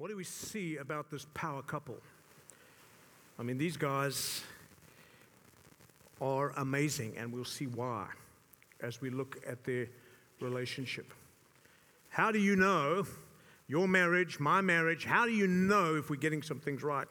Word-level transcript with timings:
what 0.00 0.08
do 0.08 0.16
we 0.16 0.24
see 0.24 0.78
about 0.78 1.10
this 1.10 1.26
power 1.34 1.60
couple? 1.60 1.98
I 3.38 3.42
mean, 3.42 3.58
these 3.58 3.76
guys 3.76 4.42
are 6.22 6.54
amazing, 6.56 7.18
and 7.18 7.30
we'll 7.30 7.44
see 7.44 7.66
why 7.66 8.06
as 8.80 9.02
we 9.02 9.10
look 9.10 9.36
at 9.46 9.62
their 9.64 9.88
relationship. 10.40 11.12
How 12.08 12.32
do 12.32 12.38
you 12.38 12.56
know 12.56 13.04
your 13.68 13.86
marriage, 13.86 14.40
my 14.40 14.62
marriage? 14.62 15.04
How 15.04 15.26
do 15.26 15.32
you 15.32 15.46
know 15.46 15.96
if 15.96 16.08
we're 16.08 16.16
getting 16.16 16.42
some 16.42 16.60
things 16.60 16.82
right? 16.82 17.06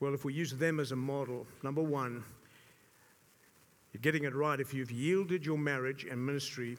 Well, 0.00 0.14
if 0.14 0.24
we 0.24 0.32
use 0.32 0.52
them 0.52 0.80
as 0.80 0.92
a 0.92 0.96
model, 0.96 1.46
number 1.62 1.82
one, 1.82 2.24
you're 3.92 4.00
getting 4.00 4.24
it 4.24 4.34
right 4.34 4.58
if 4.58 4.72
you've 4.72 4.90
yielded 4.90 5.44
your 5.44 5.58
marriage 5.58 6.06
and 6.10 6.24
ministry 6.24 6.78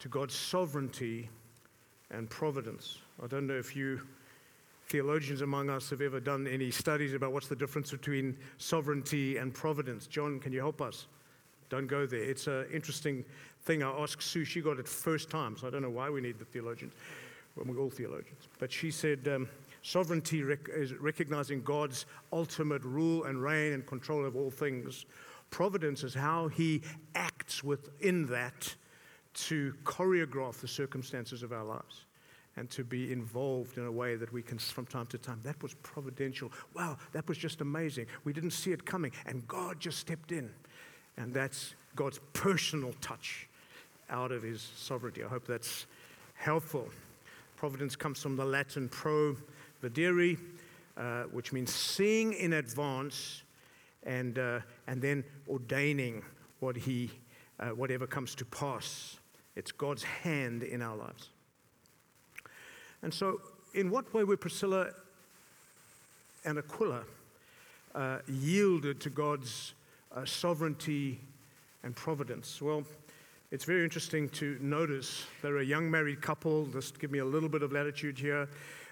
to 0.00 0.08
God's 0.08 0.34
sovereignty 0.34 1.30
and 2.10 2.28
providence. 2.28 2.98
I 3.22 3.28
don't 3.28 3.46
know 3.46 3.54
if 3.54 3.76
you 3.76 4.00
theologians 4.86 5.40
among 5.40 5.70
us 5.70 5.90
have 5.90 6.00
ever 6.00 6.20
done 6.20 6.46
any 6.46 6.70
studies 6.70 7.14
about 7.14 7.32
what's 7.32 7.48
the 7.48 7.56
difference 7.56 7.90
between 7.90 8.36
sovereignty 8.58 9.38
and 9.38 9.52
providence. 9.54 10.06
John, 10.06 10.38
can 10.38 10.52
you 10.52 10.60
help 10.60 10.80
us? 10.80 11.06
Don't 11.70 11.86
go 11.86 12.06
there. 12.06 12.22
It's 12.22 12.46
an 12.46 12.66
interesting 12.72 13.24
thing. 13.62 13.82
I 13.82 13.90
asked 13.90 14.22
Sue, 14.22 14.44
she 14.44 14.60
got 14.60 14.78
it 14.78 14.86
first 14.86 15.30
time, 15.30 15.56
so 15.56 15.66
I 15.66 15.70
don't 15.70 15.82
know 15.82 15.90
why 15.90 16.10
we 16.10 16.20
need 16.20 16.38
the 16.38 16.44
theologians. 16.44 16.92
Well, 17.56 17.66
we're 17.66 17.80
all 17.80 17.90
theologians. 17.90 18.48
But 18.58 18.70
she 18.70 18.90
said 18.90 19.26
um, 19.28 19.48
sovereignty 19.82 20.42
rec- 20.42 20.68
is 20.68 20.92
recognizing 20.94 21.62
God's 21.62 22.04
ultimate 22.32 22.84
rule 22.84 23.24
and 23.24 23.42
reign 23.42 23.72
and 23.72 23.86
control 23.86 24.24
of 24.24 24.36
all 24.36 24.50
things. 24.50 25.06
Providence 25.50 26.02
is 26.02 26.14
how 26.14 26.48
he 26.48 26.82
acts 27.14 27.64
within 27.64 28.26
that 28.26 28.74
to 29.34 29.74
choreograph 29.84 30.60
the 30.60 30.68
circumstances 30.68 31.42
of 31.42 31.52
our 31.52 31.64
lives 31.64 32.04
and 32.56 32.70
to 32.70 32.84
be 32.84 33.12
involved 33.12 33.78
in 33.78 33.84
a 33.84 33.92
way 33.92 34.16
that 34.16 34.32
we 34.32 34.42
can 34.42 34.58
from 34.58 34.86
time 34.86 35.06
to 35.06 35.18
time. 35.18 35.40
That 35.42 35.60
was 35.62 35.74
providential. 35.82 36.52
Wow, 36.74 36.96
that 37.12 37.28
was 37.28 37.36
just 37.36 37.60
amazing. 37.60 38.06
We 38.24 38.32
didn't 38.32 38.52
see 38.52 38.72
it 38.72 38.84
coming, 38.84 39.12
and 39.26 39.46
God 39.48 39.80
just 39.80 39.98
stepped 39.98 40.32
in. 40.32 40.50
And 41.16 41.32
that's 41.32 41.74
God's 41.96 42.20
personal 42.32 42.92
touch 43.00 43.48
out 44.10 44.32
of 44.32 44.42
his 44.42 44.68
sovereignty. 44.76 45.24
I 45.24 45.28
hope 45.28 45.46
that's 45.46 45.86
helpful. 46.34 46.88
Providence 47.56 47.96
comes 47.96 48.20
from 48.20 48.36
the 48.36 48.44
Latin 48.44 48.88
pro 48.88 49.36
videre, 49.82 50.38
uh, 50.96 51.24
which 51.24 51.52
means 51.52 51.72
seeing 51.72 52.32
in 52.34 52.54
advance 52.54 53.42
and, 54.04 54.38
uh, 54.38 54.60
and 54.86 55.00
then 55.00 55.24
ordaining 55.48 56.22
what 56.60 56.76
he, 56.76 57.10
uh, 57.58 57.70
whatever 57.70 58.06
comes 58.06 58.34
to 58.36 58.44
pass. 58.44 59.18
It's 59.56 59.72
God's 59.72 60.02
hand 60.02 60.62
in 60.62 60.82
our 60.82 60.96
lives. 60.96 61.30
And 63.04 63.12
so, 63.12 63.42
in 63.74 63.90
what 63.90 64.12
way 64.14 64.24
were 64.24 64.38
Priscilla 64.38 64.88
and 66.46 66.56
Aquila 66.56 67.02
uh, 67.94 68.18
yielded 68.26 68.98
to 69.02 69.10
God's 69.10 69.74
uh, 70.16 70.24
sovereignty 70.24 71.20
and 71.82 71.94
providence? 71.94 72.62
Well, 72.62 72.82
it's 73.50 73.66
very 73.66 73.84
interesting 73.84 74.30
to 74.30 74.56
notice 74.58 75.26
they're 75.42 75.58
a 75.58 75.64
young 75.64 75.90
married 75.90 76.22
couple. 76.22 76.64
Just 76.64 76.98
give 76.98 77.10
me 77.10 77.18
a 77.18 77.24
little 77.26 77.50
bit 77.50 77.62
of 77.62 77.72
latitude 77.72 78.18
here. 78.18 78.48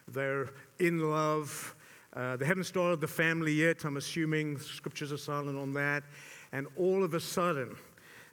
They're 0.08 0.50
in 0.78 1.10
love. 1.10 1.74
Uh, 2.14 2.36
they 2.36 2.44
haven't 2.44 2.64
started 2.64 3.00
the 3.00 3.08
family 3.08 3.54
yet. 3.54 3.82
I'm 3.86 3.96
assuming 3.96 4.58
scriptures 4.58 5.10
are 5.10 5.16
silent 5.16 5.56
on 5.58 5.72
that. 5.72 6.02
And 6.52 6.66
all 6.76 7.02
of 7.02 7.14
a 7.14 7.20
sudden, 7.20 7.76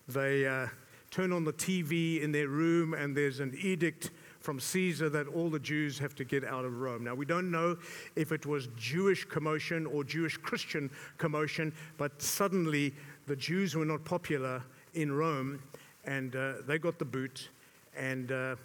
they 0.09 0.45
uh, 0.45 0.67
turn 1.09 1.31
on 1.31 1.45
the 1.45 1.53
TV 1.53 2.21
in 2.21 2.33
their 2.33 2.49
room, 2.49 2.93
and 2.93 3.15
there's 3.15 3.39
an 3.39 3.57
edict 3.61 4.11
from 4.39 4.59
Caesar 4.59 5.09
that 5.09 5.27
all 5.27 5.49
the 5.49 5.59
Jews 5.59 5.99
have 5.99 6.15
to 6.15 6.23
get 6.23 6.43
out 6.43 6.65
of 6.65 6.79
Rome. 6.79 7.03
Now, 7.03 7.15
we 7.15 7.25
don't 7.25 7.51
know 7.51 7.77
if 8.15 8.31
it 8.31 8.45
was 8.45 8.67
Jewish 8.77 9.25
commotion 9.25 9.85
or 9.85 10.03
Jewish 10.03 10.37
Christian 10.37 10.89
commotion, 11.17 11.73
but 11.97 12.21
suddenly 12.21 12.93
the 13.27 13.35
Jews 13.35 13.75
were 13.75 13.85
not 13.85 14.03
popular 14.05 14.63
in 14.93 15.11
Rome 15.11 15.61
and 16.05 16.35
uh, 16.35 16.53
they 16.65 16.77
got 16.77 16.97
the 16.99 17.05
boot 17.05 17.49
and 17.95 18.31
uh, 18.31 18.55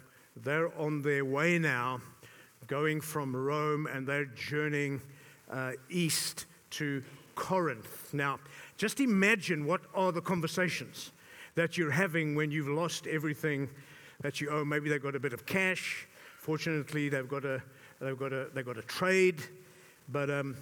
they're 0.43 0.75
on 0.79 1.01
their 1.01 1.25
way 1.25 1.59
now 1.59 2.01
going 2.67 3.01
from 3.01 3.35
Rome 3.35 3.87
and 3.87 4.07
they're 4.07 4.25
journeying 4.25 5.01
uh, 5.51 5.73
east 5.89 6.45
to 6.71 7.03
Corinth. 7.35 8.13
Now, 8.13 8.39
just 8.77 8.99
imagine 8.99 9.65
what 9.65 9.81
are 9.93 10.11
the 10.11 10.21
conversations 10.21 11.11
that 11.55 11.77
you're 11.77 11.91
having 11.91 12.35
when 12.35 12.51
you've 12.51 12.67
lost 12.67 13.07
everything 13.07 13.69
that 14.25 14.41
you 14.41 14.49
owe. 14.49 14.65
Maybe 14.65 14.89
they've 14.89 15.03
got 15.03 15.15
a 15.15 15.19
bit 15.19 15.33
of 15.33 15.45
cash. 15.45 16.07
Fortunately, 16.39 17.09
they've 17.09 17.29
got 17.29 17.45
a, 17.45 17.61
they've 18.01 18.17
got 18.17 18.33
a, 18.33 18.47
they've 18.55 18.65
got 18.65 18.75
a 18.75 18.81
trade. 18.81 19.39
But, 20.11 20.31
um, 20.31 20.57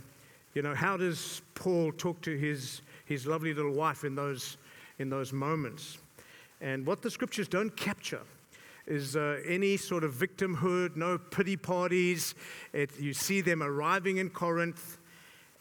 you 0.53 0.62
know, 0.62 0.75
how 0.75 0.97
does 0.97 1.41
Paul 1.56 1.94
talk 1.94 2.22
to 2.24 2.38
his, 2.38 2.81
his 3.06 3.25
lovely 3.25 3.53
little 3.53 3.72
wife 3.72 4.03
in 4.03 4.16
those, 4.16 4.57
in 5.00 5.09
those 5.09 5.31
moments? 5.31 5.97
And 6.59 6.85
what 6.85 7.01
the 7.01 7.09
scriptures 7.09 7.47
don't 7.47 7.74
capture 7.78 8.24
is 8.85 9.16
uh, 9.16 9.40
any 9.47 9.78
sort 9.78 10.03
of 10.03 10.13
victimhood, 10.13 10.97
no 10.97 11.18
pity 11.18 11.56
parties. 11.56 12.35
It, 12.74 13.00
you 13.00 13.13
see 13.13 13.40
them 13.40 13.63
arriving 13.63 14.18
in 14.18 14.30
Corinth, 14.30 14.97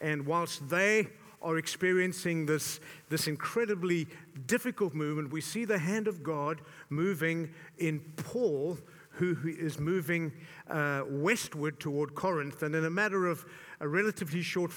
and 0.01 0.25
whilst 0.25 0.67
they 0.67 1.07
are 1.43 1.57
experiencing 1.57 2.45
this, 2.45 2.79
this 3.09 3.27
incredibly 3.27 4.07
difficult 4.47 4.93
movement, 4.93 5.31
we 5.31 5.41
see 5.41 5.65
the 5.65 5.77
hand 5.77 6.07
of 6.07 6.23
God 6.23 6.61
moving 6.89 7.51
in 7.77 7.99
Paul, 8.15 8.77
who, 9.11 9.37
is 9.45 9.79
moving 9.79 10.31
uh, 10.69 11.03
westward 11.07 11.79
toward 11.79 12.15
Corinth. 12.15 12.63
And 12.63 12.73
in 12.73 12.85
a 12.85 12.89
matter 12.89 13.27
of 13.27 13.45
a 13.79 13.87
relatively 13.87 14.41
short 14.41 14.71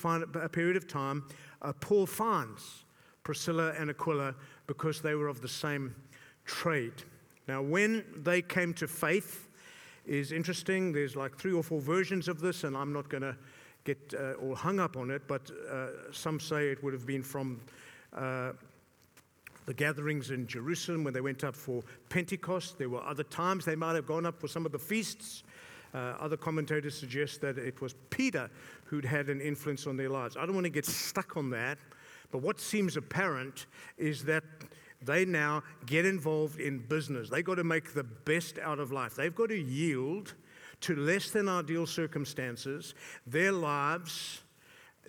period 0.53 0.77
of 0.77 0.89
time, 0.89 1.25
uh, 1.63 1.73
Paul 1.81 2.07
finds 2.07 2.85
Priscilla 3.23 3.73
and 3.79 3.89
Aquila 3.89 4.35
because 4.67 5.01
they 5.01 5.15
were 5.15 5.29
of 5.29 5.41
the 5.41 5.49
same 5.49 5.95
trade. 6.45 7.05
Now, 7.49 7.63
when 7.63 8.05
they 8.17 8.43
came 8.43 8.75
to 8.75 8.89
faith, 8.89 9.47
is 10.07 10.33
interesting. 10.33 10.93
There's 10.93 11.17
like 11.17 11.37
three 11.37 11.53
or 11.53 11.63
four 11.63 11.81
versions 11.81 12.29
of 12.29 12.41
this, 12.41 12.65
and 12.65 12.77
I'm 12.77 12.93
not 12.93 13.09
going 13.09 13.23
to 13.23 13.37
get 13.87 14.15
uh, 14.19 14.33
all 14.35 14.55
hung 14.55 14.81
up 14.81 14.97
on 14.97 15.11
it, 15.11 15.23
but 15.27 15.51
uh, 15.71 16.13
some 16.13 16.41
say 16.41 16.69
it 16.69 16.83
would 16.83 16.93
have 16.93 17.07
been 17.07 17.23
from 17.23 17.61
uh, 18.15 18.53
the 19.67 19.73
gatherings 19.73 20.31
in 20.31 20.47
Jerusalem 20.47 21.05
when 21.05 21.15
they 21.15 21.21
went 21.21 21.45
up 21.45 21.55
for 21.55 21.83
Pentecost. 22.09 22.79
There 22.79 22.89
were 22.89 23.03
other 23.03 23.25
times 23.25 23.65
they 23.65 23.77
might 23.77 23.95
have 23.95 24.07
gone 24.07 24.27
up 24.27 24.41
for 24.41 24.49
some 24.49 24.67
of 24.67 24.73
the 24.73 24.79
feasts. 24.79 25.45
Uh, 25.95 26.15
other 26.21 26.37
commentators 26.37 26.99
suggest 26.99 27.41
that 27.41 27.59
it 27.59 27.81
was 27.81 27.95
Peter 28.11 28.51
who'd 28.85 29.05
had 29.05 29.31
an 29.31 29.41
influence 29.41 29.87
on 29.87 29.97
their 29.97 30.11
lives. 30.11 30.37
I 30.37 30.45
don't 30.45 30.55
want 30.55 30.67
to 30.67 30.71
get 30.71 30.85
stuck 30.85 31.37
on 31.37 31.49
that, 31.51 31.79
but 32.31 32.43
what 32.43 32.61
seems 32.61 32.97
apparent 32.97 33.67
is 33.97 34.25
that 34.25 34.45
they 35.01 35.25
now 35.25 35.63
get 35.87 36.05
involved 36.05 36.59
in 36.61 36.79
business. 36.79 37.31
They've 37.31 37.45
got 37.45 37.57
to 37.57 37.65
make 37.65 37.95
the 37.95 38.05
best 38.05 38.59
out 38.59 38.79
of 38.79 38.93
life. 38.93 39.15
They've 39.15 39.35
got 39.35 39.49
to 39.51 39.59
yield 39.59 40.35
to 40.83 40.95
less 40.97 41.31
than 41.31 41.49
ideal 41.49 41.87
circumstances, 41.87 42.95
their 43.27 43.53
lives, 43.53 44.43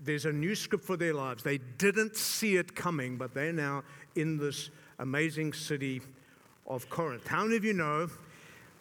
there's 0.01 0.25
a 0.25 0.31
new 0.31 0.55
script 0.55 0.85
for 0.85 0.97
their 0.97 1.13
lives. 1.13 1.43
They 1.43 1.57
didn't 1.77 2.15
see 2.15 2.55
it 2.57 2.75
coming, 2.75 3.17
but 3.17 3.33
they're 3.33 3.53
now 3.53 3.83
in 4.15 4.37
this 4.37 4.69
amazing 4.99 5.53
city 5.53 6.01
of 6.65 6.89
Corinth. 6.89 7.27
How 7.27 7.43
many 7.43 7.57
of 7.57 7.65
you 7.65 7.73
know? 7.73 8.09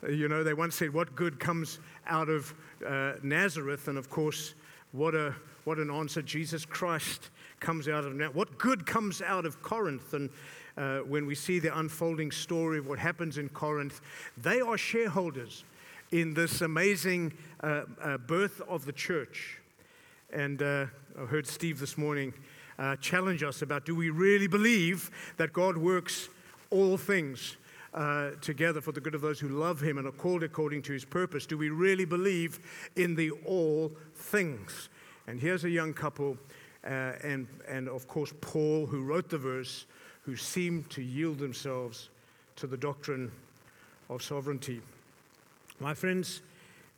You 0.08 0.28
know, 0.28 0.44
they 0.44 0.54
once 0.54 0.76
said, 0.76 0.92
What 0.92 1.14
good 1.14 1.40
comes 1.40 1.78
out 2.06 2.28
of 2.28 2.54
uh, 2.86 3.14
Nazareth? 3.22 3.88
And 3.88 3.98
of 3.98 4.10
course, 4.10 4.54
what, 4.92 5.14
a, 5.14 5.34
what 5.64 5.78
an 5.78 5.90
answer. 5.90 6.22
Jesus 6.22 6.64
Christ 6.64 7.30
comes 7.60 7.88
out 7.88 8.04
of 8.04 8.14
now. 8.14 8.28
What 8.28 8.58
good 8.58 8.86
comes 8.86 9.22
out 9.22 9.46
of 9.46 9.62
Corinth? 9.62 10.12
And 10.14 10.30
uh, 10.76 10.98
when 10.98 11.26
we 11.26 11.34
see 11.34 11.58
the 11.58 11.76
unfolding 11.78 12.30
story 12.30 12.78
of 12.78 12.86
what 12.86 12.98
happens 12.98 13.38
in 13.38 13.48
Corinth, 13.48 14.00
they 14.36 14.60
are 14.60 14.76
shareholders 14.76 15.64
in 16.10 16.34
this 16.34 16.60
amazing 16.60 17.32
uh, 17.60 17.82
uh, 18.00 18.18
birth 18.18 18.60
of 18.68 18.84
the 18.84 18.92
church. 18.92 19.58
And 20.32 20.62
uh, 20.62 20.86
I 21.20 21.24
heard 21.24 21.46
Steve 21.46 21.80
this 21.80 21.98
morning 21.98 22.32
uh, 22.78 22.96
challenge 22.96 23.42
us 23.42 23.62
about 23.62 23.84
do 23.86 23.94
we 23.94 24.10
really 24.10 24.46
believe 24.46 25.10
that 25.36 25.52
God 25.52 25.76
works 25.76 26.28
all 26.70 26.96
things 26.96 27.56
uh, 27.94 28.30
together 28.40 28.80
for 28.80 28.92
the 28.92 29.00
good 29.00 29.14
of 29.14 29.20
those 29.20 29.40
who 29.40 29.48
love 29.48 29.80
Him 29.80 29.98
and 29.98 30.06
are 30.06 30.12
called 30.12 30.42
according 30.42 30.82
to 30.82 30.92
His 30.92 31.04
purpose? 31.04 31.46
Do 31.46 31.56
we 31.56 31.70
really 31.70 32.04
believe 32.04 32.60
in 32.96 33.14
the 33.14 33.30
all 33.44 33.92
things? 34.14 34.88
And 35.26 35.40
here's 35.40 35.64
a 35.64 35.70
young 35.70 35.92
couple, 35.92 36.36
and, 36.84 37.48
and 37.66 37.88
of 37.88 38.06
course, 38.06 38.32
Paul, 38.40 38.86
who 38.86 39.02
wrote 39.02 39.28
the 39.28 39.38
verse, 39.38 39.86
who 40.22 40.36
seemed 40.36 40.88
to 40.90 41.02
yield 41.02 41.38
themselves 41.38 42.10
to 42.56 42.66
the 42.66 42.76
doctrine 42.76 43.32
of 44.08 44.22
sovereignty. 44.22 44.82
My 45.80 45.94
friends, 45.94 46.42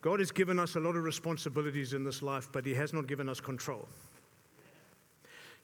God 0.01 0.21
has 0.21 0.31
given 0.31 0.59
us 0.59 0.77
a 0.77 0.81
lot 0.81 0.97
of 0.97 1.03
responsibilities 1.03 1.93
in 1.93 2.05
this 2.05 2.23
life, 2.23 2.49
but 2.53 2.65
He 2.65 2.75
has 2.75 2.93
not 2.93 3.07
given 3.07 3.29
us 3.29 3.41
control. 3.41 3.89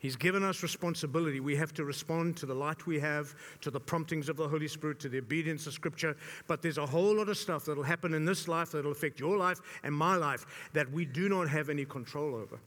He's 0.05 0.17
given 0.17 0.43
us 0.43 0.63
responsibility. 0.63 1.41
We 1.41 1.57
have 1.57 1.73
to 1.75 1.85
respond 1.85 2.37
to 2.37 2.45
the 2.45 2.55
light 2.55 2.87
we 2.87 3.01
have, 3.01 3.35
to 3.63 3.71
the 3.71 3.81
promptings 3.81 4.29
of 4.29 4.37
the 4.37 4.47
Holy 4.47 4.69
Spirit, 4.69 5.01
to 5.01 5.09
the 5.09 5.17
obedience 5.17 5.67
of 5.67 5.73
Scripture. 5.73 6.15
But 6.47 6.61
there's 6.61 6.77
a 6.77 6.85
whole 6.85 7.17
lot 7.17 7.31
of 7.31 7.39
stuff 7.39 7.65
that'll 7.65 7.85
happen 7.85 8.13
in 8.13 8.27
this 8.27 8.47
life 8.47 8.73
that'll 8.73 8.93
affect 8.93 9.19
your 9.19 9.39
life 9.39 9.61
and 9.83 9.95
my 9.95 10.17
life 10.17 10.45
that 10.75 10.91
we 10.93 11.07
do 11.07 11.31
not 11.31 11.49
have 11.49 11.71
any 11.71 11.87
control 11.87 12.35
over. 12.35 12.59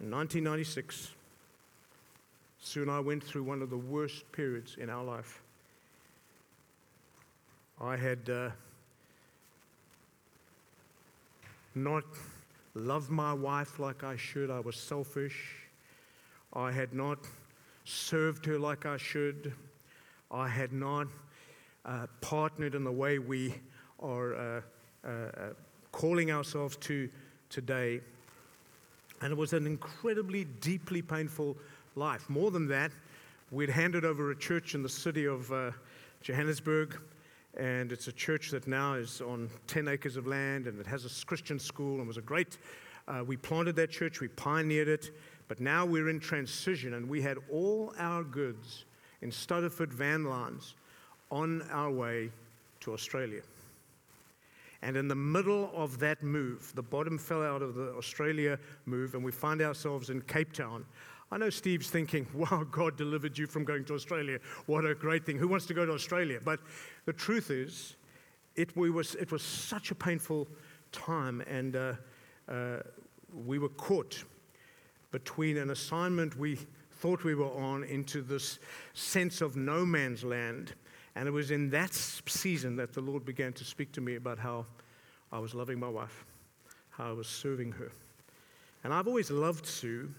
In 0.00 0.10
1996, 0.10 1.12
Sue 2.60 2.82
and 2.82 2.90
I 2.90 2.98
went 2.98 3.22
through 3.22 3.44
one 3.44 3.62
of 3.62 3.70
the 3.70 3.78
worst 3.78 4.30
periods 4.32 4.76
in 4.80 4.90
our 4.90 5.04
life. 5.04 5.42
I 7.80 7.96
had 7.96 8.28
uh, 8.28 8.50
not 11.82 12.04
loved 12.74 13.10
my 13.10 13.32
wife 13.32 13.78
like 13.78 14.04
I 14.04 14.16
should. 14.16 14.50
I 14.50 14.60
was 14.60 14.76
selfish. 14.76 15.54
I 16.52 16.72
had 16.72 16.94
not 16.94 17.18
served 17.84 18.44
her 18.46 18.58
like 18.58 18.86
I 18.86 18.96
should. 18.96 19.52
I 20.30 20.48
had 20.48 20.72
not 20.72 21.08
uh, 21.84 22.06
partnered 22.20 22.74
in 22.74 22.84
the 22.84 22.92
way 22.92 23.18
we 23.18 23.54
are 24.00 24.34
uh, 24.34 24.60
uh, 25.04 25.08
uh, 25.08 25.30
calling 25.92 26.30
ourselves 26.30 26.76
to 26.76 27.08
today. 27.50 28.00
And 29.20 29.32
it 29.32 29.36
was 29.36 29.52
an 29.52 29.66
incredibly, 29.66 30.44
deeply 30.44 31.02
painful 31.02 31.56
life. 31.96 32.28
More 32.28 32.50
than 32.50 32.68
that, 32.68 32.92
we'd 33.50 33.70
handed 33.70 34.04
over 34.04 34.30
a 34.30 34.36
church 34.36 34.74
in 34.74 34.82
the 34.82 34.88
city 34.88 35.26
of 35.26 35.50
uh, 35.50 35.70
Johannesburg, 36.22 36.98
and 37.58 37.90
it's 37.90 38.06
a 38.06 38.12
church 38.12 38.50
that 38.50 38.66
now 38.68 38.94
is 38.94 39.20
on 39.20 39.50
10 39.66 39.88
acres 39.88 40.16
of 40.16 40.26
land, 40.26 40.66
and 40.66 40.78
it 40.80 40.86
has 40.86 41.04
a 41.04 41.26
Christian 41.26 41.58
school, 41.58 41.98
and 41.98 42.06
was 42.06 42.16
a 42.16 42.22
great. 42.22 42.58
Uh, 43.08 43.24
we 43.26 43.36
planted 43.36 43.74
that 43.76 43.90
church, 43.90 44.20
we 44.20 44.28
pioneered 44.28 44.88
it, 44.88 45.10
but 45.48 45.60
now 45.60 45.84
we're 45.84 46.08
in 46.08 46.20
transition, 46.20 46.94
and 46.94 47.08
we 47.08 47.20
had 47.20 47.38
all 47.50 47.92
our 47.98 48.22
goods 48.22 48.84
in 49.22 49.30
Stuttaford 49.30 49.92
van 49.92 50.24
lines 50.24 50.74
on 51.30 51.62
our 51.70 51.90
way 51.90 52.30
to 52.80 52.92
Australia. 52.92 53.42
And 54.82 54.96
in 54.96 55.08
the 55.08 55.14
middle 55.16 55.72
of 55.74 55.98
that 55.98 56.22
move, 56.22 56.72
the 56.76 56.82
bottom 56.82 57.18
fell 57.18 57.42
out 57.42 57.62
of 57.62 57.74
the 57.74 57.92
Australia 57.94 58.58
move, 58.86 59.14
and 59.14 59.24
we 59.24 59.32
find 59.32 59.60
ourselves 59.60 60.10
in 60.10 60.20
Cape 60.22 60.52
Town. 60.52 60.84
I 61.30 61.38
know 61.38 61.50
Steve's 61.50 61.90
thinking, 61.90 62.26
wow, 62.34 62.64
God 62.70 62.96
delivered 62.96 63.36
you 63.36 63.46
from 63.46 63.64
going 63.64 63.84
to 63.86 63.94
Australia. 63.94 64.38
What 64.66 64.84
a 64.84 64.94
great 64.94 65.24
thing. 65.26 65.36
Who 65.38 65.48
wants 65.48 65.66
to 65.66 65.74
go 65.74 65.84
to 65.84 65.92
Australia? 65.92 66.40
But 66.42 66.60
the 67.04 67.12
truth 67.12 67.50
is, 67.50 67.96
it, 68.56 68.76
we 68.76 68.90
was, 68.90 69.14
it 69.16 69.30
was 69.30 69.42
such 69.42 69.90
a 69.90 69.94
painful 69.94 70.48
time, 70.90 71.42
and 71.42 71.76
uh, 71.76 71.92
uh, 72.48 72.78
we 73.44 73.58
were 73.58 73.68
caught 73.68 74.24
between 75.10 75.56
an 75.56 75.70
assignment 75.70 76.36
we 76.36 76.58
thought 76.98 77.24
we 77.24 77.34
were 77.34 77.52
on 77.52 77.84
into 77.84 78.22
this 78.22 78.58
sense 78.94 79.40
of 79.40 79.56
no 79.56 79.86
man's 79.86 80.24
land. 80.24 80.74
And 81.14 81.28
it 81.28 81.30
was 81.30 81.50
in 81.50 81.70
that 81.70 81.92
season 81.94 82.76
that 82.76 82.92
the 82.92 83.00
Lord 83.00 83.24
began 83.24 83.52
to 83.54 83.64
speak 83.64 83.92
to 83.92 84.00
me 84.00 84.16
about 84.16 84.38
how 84.38 84.66
I 85.32 85.38
was 85.38 85.54
loving 85.54 85.78
my 85.78 85.88
wife, 85.88 86.24
how 86.90 87.10
I 87.10 87.12
was 87.12 87.28
serving 87.28 87.72
her. 87.72 87.90
And 88.84 88.92
I've 88.92 89.06
always 89.06 89.30
loved 89.30 89.66
Sue, 89.66 90.12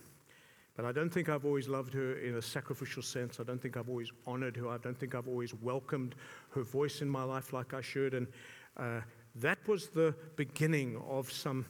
but 0.79 0.87
I 0.87 0.93
don't 0.93 1.09
think 1.09 1.27
I've 1.27 1.43
always 1.43 1.67
loved 1.67 1.93
her 1.93 2.19
in 2.19 2.35
a 2.35 2.41
sacrificial 2.41 3.03
sense. 3.03 3.41
I 3.41 3.43
don't 3.43 3.61
think 3.61 3.75
I've 3.75 3.89
always 3.89 4.13
honored 4.25 4.55
her. 4.55 4.69
I 4.69 4.77
don't 4.77 4.97
think 4.97 5.13
I've 5.13 5.27
always 5.27 5.53
welcomed 5.55 6.15
her 6.51 6.63
voice 6.63 7.01
in 7.01 7.09
my 7.09 7.21
life 7.21 7.51
like 7.51 7.73
I 7.73 7.81
should. 7.81 8.13
And 8.13 8.27
uh, 8.77 9.01
that 9.35 9.57
was 9.67 9.89
the 9.89 10.15
beginning 10.37 10.95
of 11.09 11.29
some 11.29 11.65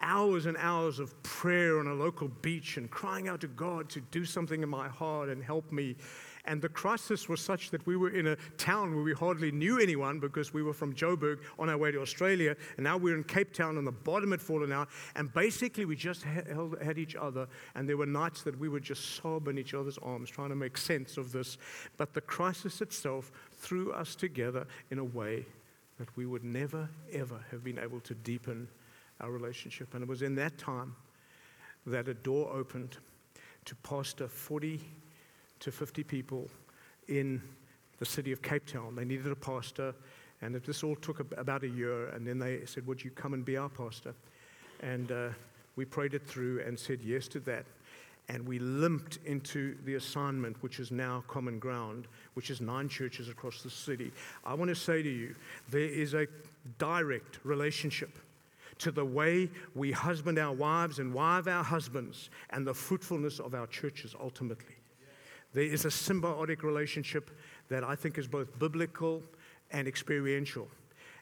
hours 0.00 0.46
and 0.46 0.56
hours 0.58 1.00
of 1.00 1.20
prayer 1.24 1.80
on 1.80 1.88
a 1.88 1.94
local 1.94 2.28
beach 2.28 2.76
and 2.76 2.88
crying 2.88 3.26
out 3.26 3.40
to 3.40 3.48
God 3.48 3.88
to 3.88 4.00
do 4.12 4.24
something 4.24 4.62
in 4.62 4.68
my 4.68 4.86
heart 4.86 5.28
and 5.28 5.42
help 5.42 5.72
me. 5.72 5.96
And 6.46 6.62
the 6.62 6.68
crisis 6.68 7.28
was 7.28 7.40
such 7.40 7.70
that 7.70 7.84
we 7.86 7.96
were 7.96 8.10
in 8.10 8.28
a 8.28 8.36
town 8.56 8.94
where 8.94 9.04
we 9.04 9.12
hardly 9.12 9.50
knew 9.50 9.80
anyone 9.80 10.20
because 10.20 10.54
we 10.54 10.62
were 10.62 10.72
from 10.72 10.94
Joburg 10.94 11.40
on 11.58 11.68
our 11.68 11.76
way 11.76 11.90
to 11.90 12.00
Australia. 12.00 12.56
And 12.76 12.84
now 12.84 12.96
we're 12.96 13.16
in 13.16 13.24
Cape 13.24 13.52
Town 13.52 13.78
and 13.78 13.86
the 13.86 13.92
bottom 13.92 14.30
had 14.30 14.40
fallen 14.40 14.70
out. 14.70 14.88
And 15.16 15.32
basically, 15.34 15.84
we 15.84 15.96
just 15.96 16.22
held, 16.22 16.80
had 16.80 16.98
each 16.98 17.16
other. 17.16 17.48
And 17.74 17.88
there 17.88 17.96
were 17.96 18.06
nights 18.06 18.42
that 18.42 18.58
we 18.58 18.68
would 18.68 18.84
just 18.84 19.16
sob 19.16 19.48
in 19.48 19.58
each 19.58 19.74
other's 19.74 19.98
arms 19.98 20.30
trying 20.30 20.50
to 20.50 20.56
make 20.56 20.76
sense 20.78 21.16
of 21.16 21.32
this. 21.32 21.58
But 21.96 22.14
the 22.14 22.20
crisis 22.20 22.80
itself 22.80 23.32
threw 23.52 23.92
us 23.92 24.14
together 24.14 24.66
in 24.90 24.98
a 24.98 25.04
way 25.04 25.46
that 25.98 26.14
we 26.16 26.26
would 26.26 26.44
never, 26.44 26.88
ever 27.12 27.40
have 27.50 27.64
been 27.64 27.78
able 27.78 28.00
to 28.00 28.14
deepen 28.14 28.68
our 29.20 29.30
relationship. 29.30 29.94
And 29.94 30.02
it 30.02 30.08
was 30.08 30.22
in 30.22 30.34
that 30.36 30.58
time 30.58 30.94
that 31.86 32.08
a 32.08 32.14
door 32.14 32.52
opened 32.52 32.98
to 33.64 33.74
pastor 33.76 34.28
40 34.28 34.80
to 35.60 35.70
50 35.70 36.02
people 36.04 36.48
in 37.08 37.42
the 37.98 38.04
city 38.04 38.32
of 38.32 38.42
Cape 38.42 38.66
Town. 38.66 38.94
They 38.94 39.04
needed 39.04 39.30
a 39.30 39.36
pastor, 39.36 39.94
and 40.42 40.54
this 40.54 40.82
all 40.82 40.96
took 40.96 41.20
about 41.38 41.62
a 41.64 41.68
year. 41.68 42.08
And 42.08 42.26
then 42.26 42.38
they 42.38 42.64
said, 42.66 42.86
Would 42.86 43.02
you 43.02 43.10
come 43.10 43.34
and 43.34 43.44
be 43.44 43.56
our 43.56 43.68
pastor? 43.68 44.14
And 44.80 45.10
uh, 45.10 45.28
we 45.76 45.84
prayed 45.84 46.14
it 46.14 46.26
through 46.26 46.62
and 46.66 46.78
said 46.78 47.00
yes 47.02 47.28
to 47.28 47.40
that. 47.40 47.64
And 48.28 48.46
we 48.46 48.58
limped 48.58 49.20
into 49.24 49.76
the 49.84 49.94
assignment, 49.94 50.60
which 50.62 50.80
is 50.80 50.90
now 50.90 51.22
Common 51.28 51.60
Ground, 51.60 52.08
which 52.34 52.50
is 52.50 52.60
nine 52.60 52.88
churches 52.88 53.28
across 53.28 53.62
the 53.62 53.70
city. 53.70 54.10
I 54.44 54.54
want 54.54 54.68
to 54.68 54.74
say 54.74 55.00
to 55.02 55.08
you, 55.08 55.34
there 55.70 55.80
is 55.80 56.14
a 56.14 56.26
direct 56.78 57.38
relationship 57.44 58.18
to 58.78 58.90
the 58.90 59.04
way 59.04 59.48
we 59.74 59.92
husband 59.92 60.38
our 60.38 60.52
wives 60.52 60.98
and 60.98 61.14
wife 61.14 61.46
our 61.46 61.64
husbands 61.64 62.30
and 62.50 62.66
the 62.66 62.74
fruitfulness 62.74 63.38
of 63.38 63.54
our 63.54 63.66
churches 63.68 64.14
ultimately. 64.20 64.75
There 65.56 65.64
is 65.64 65.86
a 65.86 65.88
symbiotic 65.88 66.62
relationship 66.62 67.30
that 67.70 67.82
I 67.82 67.94
think 67.94 68.18
is 68.18 68.28
both 68.28 68.58
biblical 68.58 69.22
and 69.70 69.88
experiential. 69.88 70.68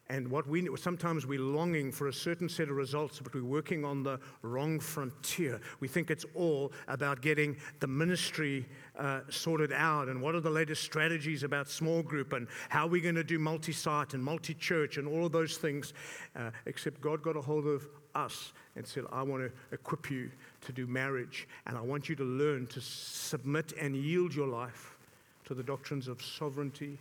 And 0.09 0.29
what 0.29 0.49
we 0.49 0.69
sometimes 0.77 1.25
we're 1.25 1.39
longing 1.39 1.93
for 1.93 2.09
a 2.09 2.13
certain 2.13 2.49
set 2.49 2.69
of 2.69 2.75
results, 2.75 3.21
but 3.21 3.33
we're 3.33 3.45
working 3.45 3.85
on 3.85 4.03
the 4.03 4.19
wrong 4.43 4.81
frontier. 4.81 5.61
We 5.79 5.87
think 5.87 6.11
it's 6.11 6.27
all 6.35 6.73
about 6.89 7.23
getting 7.23 7.57
the 7.79 7.87
ministry 7.87 8.67
uh, 8.99 9.21
sorted 9.31 9.73
out 9.73 10.09
and 10.09 10.21
what 10.21 10.35
are 10.35 10.41
the 10.41 10.51
latest 10.51 10.83
strategies 10.83 11.45
about 11.45 11.69
small 11.69 12.03
group 12.03 12.33
and 12.33 12.49
how 12.69 12.87
are 12.87 12.89
we're 12.89 13.03
going 13.03 13.15
to 13.15 13.23
do 13.23 13.39
multi 13.39 13.73
site 13.73 14.15
and 14.15 14.25
multi 14.25 14.55
church 14.55 14.97
and 14.97 15.07
all 15.07 15.27
of 15.27 15.33
those 15.33 15.59
things. 15.59 15.95
Uh, 16.35 16.51
except 16.67 17.01
God 17.01 17.23
got 17.23 17.37
a 17.37 17.41
hold 17.41 17.69
of 17.69 17.87
us 18.17 18.53
and 18.77 18.85
said, 18.85 19.05
I 19.13 19.23
want 19.23 19.45
to 19.45 19.53
equip 19.73 20.11
you 20.11 20.31
to 20.65 20.73
do 20.73 20.87
marriage, 20.87 21.49
and 21.67 21.77
I 21.77 21.81
want 21.81 22.09
you 22.09 22.17
to 22.17 22.25
learn 22.25 22.67
to 22.69 22.81
submit 22.81 23.73
and 23.81 23.97
yield 23.97 24.35
your 24.35 24.47
life 24.47 24.97
to 25.45 25.55
the 25.55 25.63
doctrines 25.63 26.09
of 26.09 26.23
sovereignty 26.23 26.99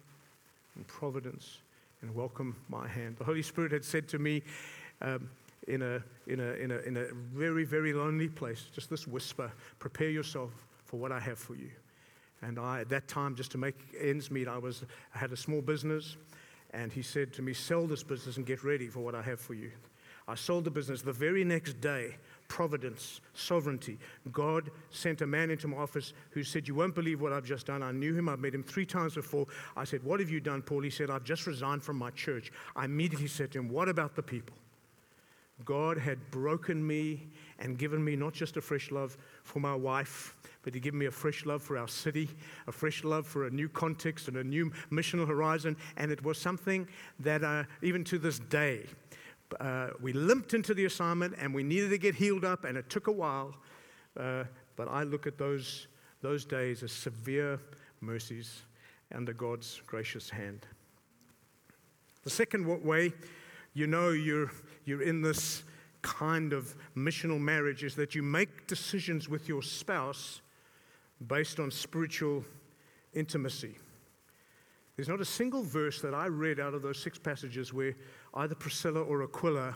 and 0.75 0.87
providence 0.87 1.59
and 2.01 2.13
welcome 2.13 2.55
my 2.69 2.87
hand. 2.87 3.15
The 3.17 3.23
Holy 3.23 3.41
Spirit 3.41 3.71
had 3.71 3.85
said 3.85 4.07
to 4.09 4.19
me 4.19 4.43
um, 5.01 5.29
in, 5.67 5.81
a, 5.81 6.03
in, 6.27 6.39
a, 6.39 6.53
in, 6.53 6.71
a, 6.71 6.77
in 6.79 6.97
a 6.97 7.05
very, 7.33 7.63
very 7.63 7.93
lonely 7.93 8.27
place, 8.27 8.65
just 8.73 8.89
this 8.89 9.07
whisper 9.07 9.51
prepare 9.79 10.09
yourself 10.09 10.51
for 10.85 10.99
what 10.99 11.11
I 11.11 11.19
have 11.19 11.39
for 11.39 11.55
you. 11.55 11.71
And 12.41 12.59
I, 12.59 12.81
at 12.81 12.89
that 12.89 13.07
time, 13.07 13.35
just 13.35 13.51
to 13.53 13.57
make 13.57 13.75
ends 13.99 14.29
meet, 14.29 14.49
I, 14.49 14.57
was, 14.57 14.83
I 15.15 15.17
had 15.17 15.31
a 15.31 15.37
small 15.37 15.61
business, 15.61 16.17
and 16.71 16.91
he 16.91 17.01
said 17.01 17.31
to 17.33 17.41
me, 17.41 17.53
Sell 17.53 17.87
this 17.87 18.03
business 18.03 18.35
and 18.35 18.45
get 18.45 18.63
ready 18.63 18.87
for 18.87 18.99
what 18.99 19.15
I 19.15 19.21
have 19.21 19.39
for 19.39 19.53
you. 19.53 19.71
I 20.27 20.35
sold 20.35 20.65
the 20.65 20.71
business. 20.71 21.01
The 21.01 21.13
very 21.13 21.43
next 21.43 21.79
day, 21.79 22.15
providence, 22.53 23.19
sovereignty. 23.33 23.97
God 24.31 24.69
sent 24.91 25.21
a 25.21 25.25
man 25.25 25.49
into 25.49 25.67
my 25.67 25.77
office 25.77 26.13
who 26.29 26.43
said, 26.43 26.67
You 26.67 26.75
won't 26.75 26.93
believe 26.93 27.19
what 27.19 27.33
I've 27.33 27.43
just 27.43 27.65
done. 27.65 27.81
I 27.81 27.91
knew 27.91 28.13
him, 28.13 28.29
I've 28.29 28.41
met 28.41 28.53
him 28.53 28.61
three 28.61 28.85
times 28.85 29.15
before. 29.15 29.47
I 29.75 29.85
said, 29.85 30.03
What 30.03 30.19
have 30.19 30.29
you 30.29 30.39
done, 30.39 30.61
Paul? 30.61 30.83
He 30.83 30.91
said, 30.91 31.09
I've 31.09 31.23
just 31.23 31.47
resigned 31.47 31.81
from 31.81 31.97
my 31.97 32.11
church. 32.11 32.51
I 32.75 32.85
immediately 32.85 33.27
said 33.27 33.51
to 33.53 33.59
him, 33.59 33.69
What 33.69 33.89
about 33.89 34.15
the 34.15 34.21
people? 34.21 34.55
God 35.65 35.97
had 35.97 36.19
broken 36.29 36.85
me 36.85 37.27
and 37.57 37.75
given 37.75 38.03
me 38.03 38.15
not 38.15 38.33
just 38.33 38.55
a 38.55 38.61
fresh 38.61 38.91
love 38.91 39.17
for 39.43 39.59
my 39.59 39.73
wife, 39.73 40.35
but 40.61 40.75
He 40.75 40.79
given 40.79 40.99
me 40.99 41.07
a 41.07 41.11
fresh 41.11 41.47
love 41.47 41.63
for 41.63 41.75
our 41.75 41.87
city, 41.87 42.29
a 42.67 42.71
fresh 42.71 43.03
love 43.03 43.25
for 43.25 43.47
a 43.47 43.49
new 43.49 43.67
context 43.67 44.27
and 44.27 44.37
a 44.37 44.43
new 44.43 44.71
missional 44.91 45.27
horizon. 45.27 45.75
And 45.97 46.11
it 46.11 46.23
was 46.23 46.37
something 46.37 46.87
that, 47.19 47.43
uh, 47.43 47.63
even 47.81 48.03
to 48.05 48.19
this 48.19 48.37
day, 48.37 48.85
uh, 49.59 49.89
we 50.01 50.13
limped 50.13 50.53
into 50.53 50.73
the 50.73 50.85
assignment 50.85 51.35
and 51.39 51.53
we 51.53 51.63
needed 51.63 51.89
to 51.89 51.97
get 51.97 52.15
healed 52.15 52.45
up, 52.45 52.65
and 52.65 52.77
it 52.77 52.89
took 52.89 53.07
a 53.07 53.11
while. 53.11 53.55
Uh, 54.19 54.43
but 54.75 54.87
I 54.87 55.03
look 55.03 55.27
at 55.27 55.37
those, 55.37 55.87
those 56.21 56.45
days 56.45 56.83
as 56.83 56.91
severe 56.91 57.59
mercies 58.01 58.61
under 59.13 59.33
God's 59.33 59.81
gracious 59.85 60.29
hand. 60.29 60.65
The 62.23 62.29
second 62.29 62.65
way 62.83 63.13
you 63.73 63.87
know 63.87 64.09
you're, 64.09 64.51
you're 64.85 65.01
in 65.01 65.21
this 65.21 65.63
kind 66.01 66.53
of 66.53 66.75
missional 66.95 67.39
marriage 67.39 67.83
is 67.83 67.95
that 67.95 68.13
you 68.13 68.21
make 68.21 68.67
decisions 68.67 69.29
with 69.29 69.47
your 69.47 69.63
spouse 69.63 70.41
based 71.27 71.59
on 71.59 71.71
spiritual 71.71 72.43
intimacy. 73.13 73.77
There's 74.95 75.07
not 75.07 75.21
a 75.21 75.25
single 75.25 75.63
verse 75.63 76.01
that 76.01 76.13
I 76.13 76.27
read 76.27 76.59
out 76.59 76.73
of 76.73 76.81
those 76.81 76.99
six 76.99 77.17
passages 77.17 77.73
where 77.73 77.95
either 78.35 78.55
Priscilla 78.55 79.01
or 79.01 79.23
Aquila 79.23 79.75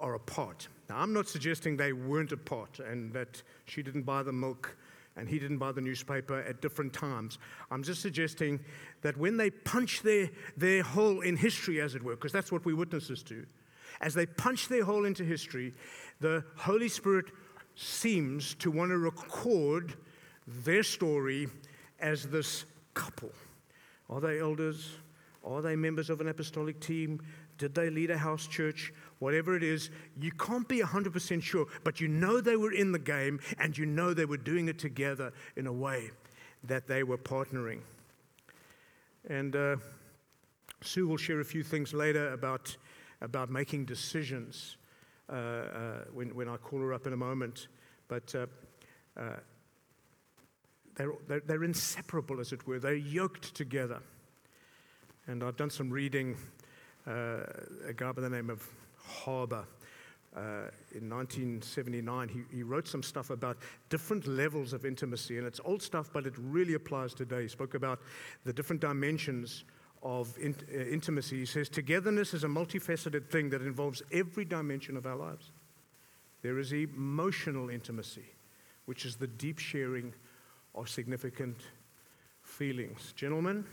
are 0.00 0.14
apart. 0.14 0.68
Now, 0.88 0.98
I'm 0.98 1.12
not 1.12 1.28
suggesting 1.28 1.76
they 1.76 1.92
weren't 1.92 2.32
apart 2.32 2.80
and 2.80 3.12
that 3.12 3.42
she 3.64 3.82
didn't 3.82 4.02
buy 4.02 4.22
the 4.22 4.32
milk 4.32 4.76
and 5.16 5.28
he 5.28 5.38
didn't 5.38 5.58
buy 5.58 5.72
the 5.72 5.80
newspaper 5.80 6.40
at 6.40 6.60
different 6.60 6.92
times. 6.92 7.38
I'm 7.70 7.82
just 7.82 8.02
suggesting 8.02 8.60
that 9.02 9.16
when 9.16 9.36
they 9.36 9.50
punch 9.50 10.02
their, 10.02 10.30
their 10.56 10.82
hole 10.82 11.20
in 11.22 11.36
history, 11.36 11.80
as 11.80 11.94
it 11.94 12.02
were, 12.02 12.16
because 12.16 12.32
that's 12.32 12.52
what 12.52 12.64
we 12.64 12.74
witnesses 12.74 13.22
do, 13.22 13.46
as 14.00 14.12
they 14.12 14.26
punch 14.26 14.68
their 14.68 14.84
hole 14.84 15.06
into 15.06 15.24
history, 15.24 15.72
the 16.20 16.44
Holy 16.56 16.88
Spirit 16.88 17.26
seems 17.76 18.54
to 18.56 18.70
want 18.70 18.90
to 18.90 18.98
record 18.98 19.94
their 20.46 20.82
story 20.82 21.48
as 21.98 22.24
this 22.24 22.66
couple. 22.92 23.32
Are 24.08 24.20
they 24.20 24.40
elders? 24.40 24.92
Are 25.44 25.62
they 25.62 25.76
members 25.76 26.10
of 26.10 26.20
an 26.20 26.28
apostolic 26.28 26.80
team? 26.80 27.20
Did 27.58 27.74
they 27.74 27.88
lead 27.88 28.10
a 28.10 28.18
house 28.18 28.46
church? 28.46 28.92
Whatever 29.18 29.56
it 29.56 29.62
is, 29.62 29.90
you 30.20 30.32
can't 30.32 30.68
be 30.68 30.80
100% 30.80 31.42
sure, 31.42 31.66
but 31.84 32.00
you 32.00 32.08
know 32.08 32.40
they 32.40 32.56
were 32.56 32.72
in 32.72 32.92
the 32.92 32.98
game 32.98 33.40
and 33.58 33.76
you 33.76 33.86
know 33.86 34.12
they 34.12 34.24
were 34.24 34.36
doing 34.36 34.68
it 34.68 34.78
together 34.78 35.32
in 35.56 35.66
a 35.66 35.72
way 35.72 36.10
that 36.64 36.86
they 36.86 37.02
were 37.02 37.16
partnering. 37.16 37.80
And 39.28 39.56
uh, 39.56 39.76
Sue 40.82 41.06
will 41.06 41.16
share 41.16 41.40
a 41.40 41.44
few 41.44 41.62
things 41.62 41.94
later 41.94 42.32
about, 42.32 42.76
about 43.20 43.50
making 43.50 43.86
decisions 43.86 44.76
uh, 45.28 45.32
uh, 45.32 46.04
when, 46.12 46.34
when 46.34 46.48
I 46.48 46.56
call 46.56 46.80
her 46.80 46.92
up 46.92 47.06
in 47.06 47.12
a 47.12 47.16
moment. 47.16 47.68
But 48.08 48.34
uh, 48.34 48.46
uh, 49.18 49.36
they're, 50.96 51.12
they're, 51.28 51.40
they're 51.40 51.64
inseparable, 51.64 52.40
as 52.40 52.52
it 52.52 52.66
were, 52.66 52.78
they're 52.78 52.94
yoked 52.94 53.54
together. 53.54 54.00
And 55.26 55.42
I've 55.42 55.56
done 55.56 55.70
some 55.70 55.90
reading, 55.90 56.36
uh, 57.06 57.40
a 57.86 57.92
guy 57.94 58.12
by 58.12 58.22
the 58.22 58.30
name 58.30 58.50
of 58.50 58.66
Harbour. 58.98 59.64
Uh, 60.36 60.68
in 60.94 61.08
1979, 61.08 62.28
he, 62.28 62.56
he, 62.56 62.62
wrote 62.62 62.86
some 62.86 63.02
stuff 63.02 63.30
about 63.30 63.56
different 63.88 64.26
levels 64.26 64.74
of 64.74 64.84
intimacy. 64.84 65.38
And 65.38 65.46
it's 65.46 65.60
old 65.64 65.80
stuff, 65.80 66.10
but 66.12 66.26
it 66.26 66.34
really 66.36 66.74
applies 66.74 67.14
today. 67.14 67.42
He 67.42 67.48
spoke 67.48 67.72
about 67.72 68.00
the 68.44 68.52
different 68.52 68.82
dimensions 68.82 69.64
of 70.02 70.36
in, 70.38 70.54
uh, 70.70 70.78
intimacy. 70.78 71.38
He 71.38 71.46
says, 71.46 71.70
Togetherness 71.70 72.34
is 72.34 72.44
a 72.44 72.48
multifaceted 72.48 73.30
thing 73.30 73.48
that 73.50 73.62
involves 73.62 74.02
every 74.12 74.44
dimension 74.44 74.96
of 74.96 75.06
our 75.06 75.16
lives. 75.16 75.52
There 76.42 76.58
is 76.58 76.72
emotional 76.72 77.70
intimacy, 77.70 78.26
which 78.84 79.06
is 79.06 79.16
the 79.16 79.26
deep 79.26 79.58
sharing 79.58 80.12
of 80.76 80.88
significant 80.88 81.56
feelings. 82.42 83.12
Gentlemen, 83.16 83.64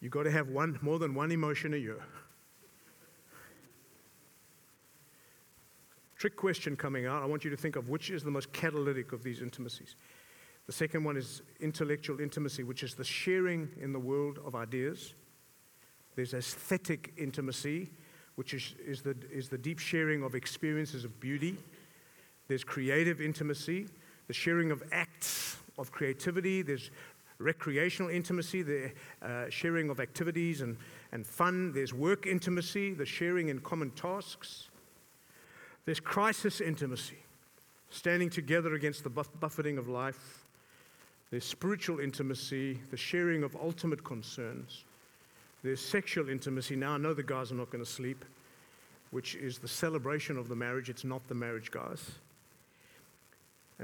you've 0.00 0.12
got 0.12 0.24
to 0.24 0.30
have 0.30 0.48
one, 0.48 0.78
more 0.82 0.98
than 0.98 1.14
one 1.14 1.30
emotion 1.30 1.74
a 1.74 1.76
year. 1.76 2.02
Trick 6.16 6.36
question 6.36 6.74
coming 6.74 7.06
out. 7.06 7.22
I 7.22 7.26
want 7.26 7.44
you 7.44 7.50
to 7.50 7.56
think 7.56 7.76
of 7.76 7.90
which 7.90 8.10
is 8.10 8.22
the 8.22 8.30
most 8.30 8.52
catalytic 8.52 9.12
of 9.12 9.22
these 9.22 9.42
intimacies. 9.42 9.94
The 10.66 10.72
second 10.72 11.04
one 11.04 11.18
is 11.18 11.42
intellectual 11.60 12.20
intimacy, 12.20 12.62
which 12.62 12.82
is 12.82 12.94
the 12.94 13.04
sharing 13.04 13.68
in 13.78 13.92
the 13.92 13.98
world 13.98 14.38
of 14.46 14.54
ideas. 14.54 15.12
There's 16.16 16.32
aesthetic 16.32 17.12
intimacy, 17.18 17.90
which 18.36 18.54
is, 18.54 18.74
is, 18.86 19.02
the, 19.02 19.14
is 19.30 19.50
the 19.50 19.58
deep 19.58 19.78
sharing 19.78 20.22
of 20.22 20.34
experiences 20.34 21.04
of 21.04 21.20
beauty. 21.20 21.58
There's 22.48 22.64
creative 22.64 23.20
intimacy, 23.20 23.88
the 24.26 24.32
sharing 24.32 24.70
of 24.70 24.82
acts 24.92 25.56
of 25.78 25.92
creativity. 25.92 26.62
There's 26.62 26.90
recreational 27.38 28.10
intimacy, 28.10 28.62
the 28.62 28.92
uh, 29.22 29.46
sharing 29.50 29.90
of 29.90 30.00
activities 30.00 30.60
and, 30.60 30.76
and 31.12 31.26
fun. 31.26 31.72
There's 31.72 31.92
work 31.92 32.26
intimacy, 32.26 32.94
the 32.94 33.06
sharing 33.06 33.48
in 33.48 33.60
common 33.60 33.90
tasks. 33.90 34.68
There's 35.84 36.00
crisis 36.00 36.60
intimacy, 36.60 37.18
standing 37.90 38.30
together 38.30 38.74
against 38.74 39.04
the 39.04 39.10
buff- 39.10 39.28
buffeting 39.40 39.78
of 39.78 39.88
life. 39.88 40.44
There's 41.30 41.44
spiritual 41.44 42.00
intimacy, 42.00 42.80
the 42.90 42.96
sharing 42.96 43.42
of 43.42 43.56
ultimate 43.56 44.04
concerns. 44.04 44.84
There's 45.62 45.80
sexual 45.80 46.28
intimacy. 46.28 46.76
Now, 46.76 46.92
I 46.92 46.98
know 46.98 47.14
the 47.14 47.22
guys 47.22 47.50
are 47.50 47.56
not 47.56 47.70
going 47.70 47.84
to 47.84 47.90
sleep, 47.90 48.24
which 49.10 49.34
is 49.34 49.58
the 49.58 49.68
celebration 49.68 50.36
of 50.36 50.48
the 50.48 50.56
marriage. 50.56 50.88
It's 50.88 51.04
not 51.04 51.26
the 51.26 51.34
marriage, 51.34 51.70
guys. 51.70 52.18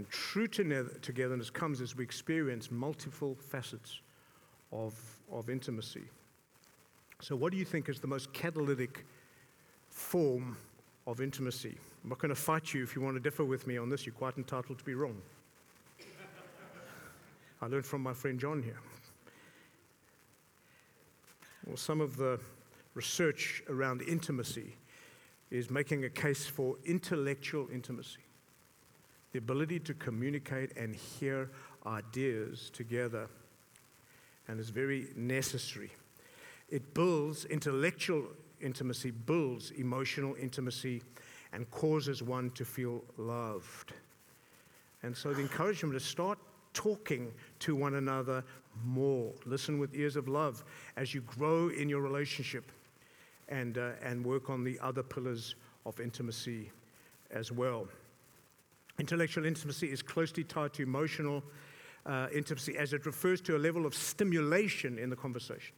And 0.00 0.08
true 0.08 0.48
togetherness 0.48 1.50
comes 1.50 1.82
as 1.82 1.94
we 1.94 2.02
experience 2.02 2.70
multiple 2.70 3.34
facets 3.34 4.00
of, 4.72 4.94
of 5.30 5.50
intimacy. 5.50 6.04
So, 7.20 7.36
what 7.36 7.52
do 7.52 7.58
you 7.58 7.66
think 7.66 7.90
is 7.90 8.00
the 8.00 8.06
most 8.06 8.32
catalytic 8.32 9.04
form 9.90 10.56
of 11.06 11.20
intimacy? 11.20 11.76
I'm 12.02 12.08
not 12.08 12.18
going 12.18 12.30
to 12.30 12.34
fight 12.34 12.72
you 12.72 12.82
if 12.82 12.96
you 12.96 13.02
want 13.02 13.16
to 13.16 13.20
differ 13.20 13.44
with 13.44 13.66
me 13.66 13.76
on 13.76 13.90
this. 13.90 14.06
You're 14.06 14.14
quite 14.14 14.38
entitled 14.38 14.78
to 14.78 14.84
be 14.84 14.94
wrong. 14.94 15.20
I 17.60 17.66
learned 17.66 17.84
from 17.84 18.02
my 18.02 18.14
friend 18.14 18.40
John 18.40 18.62
here. 18.62 18.80
Well, 21.66 21.76
some 21.76 22.00
of 22.00 22.16
the 22.16 22.40
research 22.94 23.62
around 23.68 24.00
intimacy 24.00 24.76
is 25.50 25.68
making 25.68 26.06
a 26.06 26.08
case 26.08 26.46
for 26.46 26.76
intellectual 26.86 27.68
intimacy 27.70 28.20
the 29.32 29.38
ability 29.38 29.78
to 29.80 29.94
communicate 29.94 30.76
and 30.76 30.94
hear 30.94 31.50
ideas 31.86 32.70
together, 32.72 33.28
and 34.48 34.58
is 34.58 34.70
very 34.70 35.08
necessary. 35.16 35.90
It 36.68 36.94
builds 36.94 37.44
intellectual 37.46 38.24
intimacy, 38.60 39.10
builds 39.10 39.70
emotional 39.72 40.34
intimacy, 40.40 41.02
and 41.52 41.70
causes 41.70 42.22
one 42.22 42.50
to 42.50 42.64
feel 42.64 43.02
loved. 43.16 43.92
And 45.02 45.16
so 45.16 45.32
the 45.32 45.40
encouragement 45.40 45.96
is 45.96 46.04
start 46.04 46.38
talking 46.74 47.32
to 47.60 47.74
one 47.74 47.94
another 47.94 48.44
more. 48.84 49.32
Listen 49.46 49.78
with 49.78 49.94
ears 49.94 50.16
of 50.16 50.28
love 50.28 50.64
as 50.96 51.14
you 51.14 51.22
grow 51.22 51.68
in 51.68 51.88
your 51.88 52.00
relationship 52.00 52.70
and, 53.48 53.78
uh, 53.78 53.92
and 54.02 54.24
work 54.24 54.50
on 54.50 54.62
the 54.62 54.78
other 54.80 55.02
pillars 55.02 55.56
of 55.86 55.98
intimacy 56.00 56.70
as 57.30 57.50
well. 57.50 57.88
Intellectual 59.00 59.46
intimacy 59.46 59.90
is 59.90 60.02
closely 60.02 60.44
tied 60.44 60.74
to 60.74 60.82
emotional 60.82 61.42
uh, 62.04 62.28
intimacy 62.34 62.76
as 62.76 62.92
it 62.92 63.06
refers 63.06 63.40
to 63.40 63.56
a 63.56 63.58
level 63.58 63.86
of 63.86 63.94
stimulation 63.94 64.98
in 64.98 65.08
the 65.08 65.16
conversation. 65.16 65.74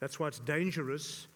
That's 0.00 0.18
why 0.18 0.28
it's 0.28 0.38
dangerous 0.40 1.28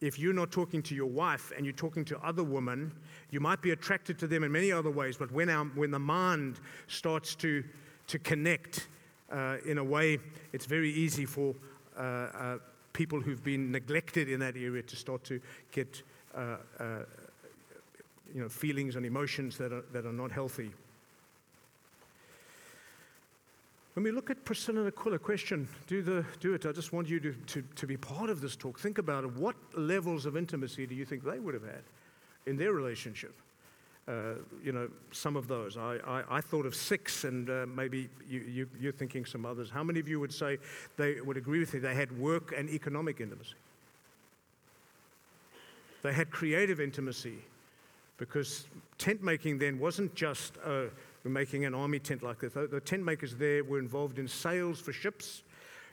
if 0.00 0.18
you're 0.18 0.34
not 0.34 0.50
talking 0.50 0.82
to 0.82 0.94
your 0.94 1.06
wife 1.06 1.52
and 1.56 1.64
you're 1.64 1.74
talking 1.74 2.04
to 2.04 2.18
other 2.18 2.44
women, 2.44 2.92
you 3.30 3.40
might 3.40 3.62
be 3.62 3.70
attracted 3.70 4.18
to 4.18 4.26
them 4.26 4.44
in 4.44 4.52
many 4.52 4.70
other 4.70 4.90
ways, 4.90 5.16
but 5.16 5.32
when, 5.32 5.48
our, 5.48 5.64
when 5.64 5.90
the 5.90 5.98
mind 5.98 6.60
starts 6.88 7.34
to, 7.36 7.64
to 8.06 8.18
connect 8.18 8.88
uh, 9.32 9.56
in 9.64 9.78
a 9.78 9.84
way, 9.84 10.18
it's 10.52 10.66
very 10.66 10.92
easy 10.92 11.24
for 11.24 11.54
uh, 11.96 12.00
uh, 12.00 12.58
people 12.92 13.20
who've 13.20 13.42
been 13.42 13.72
neglected 13.72 14.28
in 14.28 14.40
that 14.40 14.56
area 14.56 14.82
to 14.82 14.94
start 14.94 15.24
to 15.24 15.40
get 15.72 16.02
uh, 16.36 16.56
uh, 16.78 16.98
you 18.34 18.40
know, 18.40 18.48
feelings 18.48 18.96
and 18.96 19.06
emotions 19.06 19.56
that 19.58 19.72
are, 19.72 19.84
that 19.92 20.04
are 20.04 20.12
not 20.12 20.32
healthy. 20.32 20.70
When 23.94 24.02
we 24.02 24.10
look 24.10 24.28
at 24.28 24.44
Priscilla 24.44 24.80
and 24.80 24.88
Aquila, 24.88 25.20
question, 25.20 25.68
do, 25.86 26.02
the, 26.02 26.26
do 26.40 26.52
it. 26.52 26.66
I 26.66 26.72
just 26.72 26.92
want 26.92 27.08
you 27.08 27.20
to, 27.20 27.32
to, 27.32 27.62
to 27.76 27.86
be 27.86 27.96
part 27.96 28.28
of 28.28 28.40
this 28.40 28.56
talk. 28.56 28.80
Think 28.80 28.98
about 28.98 29.22
it. 29.22 29.32
What 29.34 29.54
levels 29.76 30.26
of 30.26 30.36
intimacy 30.36 30.84
do 30.84 30.96
you 30.96 31.04
think 31.04 31.22
they 31.22 31.38
would 31.38 31.54
have 31.54 31.62
had 31.62 31.82
in 32.46 32.56
their 32.56 32.72
relationship? 32.72 33.32
Uh, 34.08 34.34
you 34.64 34.72
know, 34.72 34.90
some 35.12 35.36
of 35.36 35.46
those. 35.46 35.76
I, 35.76 35.98
I, 36.04 36.24
I 36.28 36.40
thought 36.40 36.66
of 36.66 36.74
six, 36.74 37.22
and 37.22 37.48
uh, 37.48 37.66
maybe 37.72 38.10
you, 38.28 38.68
you, 38.78 38.88
are 38.88 38.92
thinking 38.92 39.24
some 39.24 39.46
others. 39.46 39.70
How 39.70 39.84
many 39.84 40.00
of 40.00 40.08
you 40.08 40.18
would 40.18 40.32
say 40.32 40.58
they 40.96 41.20
would 41.20 41.36
agree 41.36 41.60
with 41.60 41.72
you? 41.72 41.80
They 41.80 41.94
had 41.94 42.18
work 42.18 42.52
and 42.54 42.68
economic 42.68 43.20
intimacy. 43.20 43.54
They 46.02 46.12
had 46.12 46.30
creative 46.32 46.80
intimacy 46.80 47.38
because 48.16 48.66
tent 48.98 49.22
making 49.22 49.58
then 49.58 49.78
wasn't 49.78 50.14
just 50.14 50.54
uh, 50.64 50.84
making 51.24 51.64
an 51.64 51.74
army 51.74 51.98
tent 51.98 52.22
like 52.22 52.40
this. 52.40 52.52
The, 52.52 52.80
tent 52.80 53.04
makers 53.04 53.34
there 53.34 53.64
were 53.64 53.78
involved 53.78 54.18
in 54.18 54.28
sails 54.28 54.80
for 54.80 54.92
ships, 54.92 55.42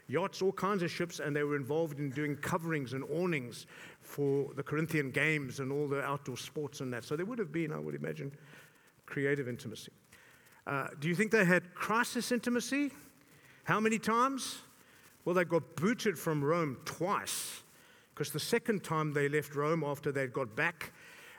yachts, 0.08 0.42
all 0.42 0.52
kinds 0.52 0.84
of 0.84 0.92
ships, 0.92 1.20
and 1.20 1.36
they 1.36 1.44
were 1.44 1.56
involved 1.56 2.00
in 2.00 2.10
doing 2.10 2.36
coverings 2.36 2.94
and 2.94 3.04
awnings 3.12 3.66
for 4.02 4.50
the 4.56 4.64
Corinthian 4.64 5.12
games 5.12 5.60
and 5.60 5.72
all 5.72 5.88
the 5.88 6.02
outdoor 6.02 6.38
sports 6.38 6.82
and 6.82 6.94
that. 6.94 7.04
So 7.04 7.16
there 7.16 7.26
would 7.26 7.40
have 7.40 7.52
been, 7.52 7.72
I 7.72 7.80
would 7.80 7.96
imagine, 7.96 8.32
creative 9.06 9.48
intimacy. 9.48 9.92
Uh, 10.68 10.88
do 11.00 11.08
you 11.08 11.16
think 11.16 11.32
they 11.32 11.46
had 11.46 11.74
crisis 11.74 12.32
intimacy? 12.32 12.92
How 13.64 13.80
many 13.80 13.98
times? 13.98 14.60
Well, 15.26 15.36
they 15.36 15.46
got 15.46 15.76
booted 15.76 16.18
from 16.18 16.44
Rome 16.44 16.78
twice 16.86 17.64
because 18.14 18.32
the 18.32 18.40
second 18.40 18.84
time 18.84 19.14
they 19.14 19.30
left 19.30 19.56
Rome 19.56 19.84
after 19.84 20.12
they 20.12 20.28
got 20.28 20.56
back, 20.56 20.92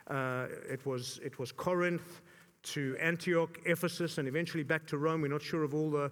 uh, 0.08 0.46
it, 0.68 0.84
was, 0.86 1.20
it 1.24 1.38
was 1.38 1.52
Corinth 1.52 2.22
to 2.64 2.96
Antioch, 3.00 3.58
Ephesus, 3.64 4.18
and 4.18 4.28
eventually 4.28 4.62
back 4.62 4.86
to 4.86 4.98
Rome. 4.98 5.22
We're 5.22 5.28
not 5.28 5.42
sure 5.42 5.64
of 5.64 5.74
all 5.74 5.90
the, 5.90 6.10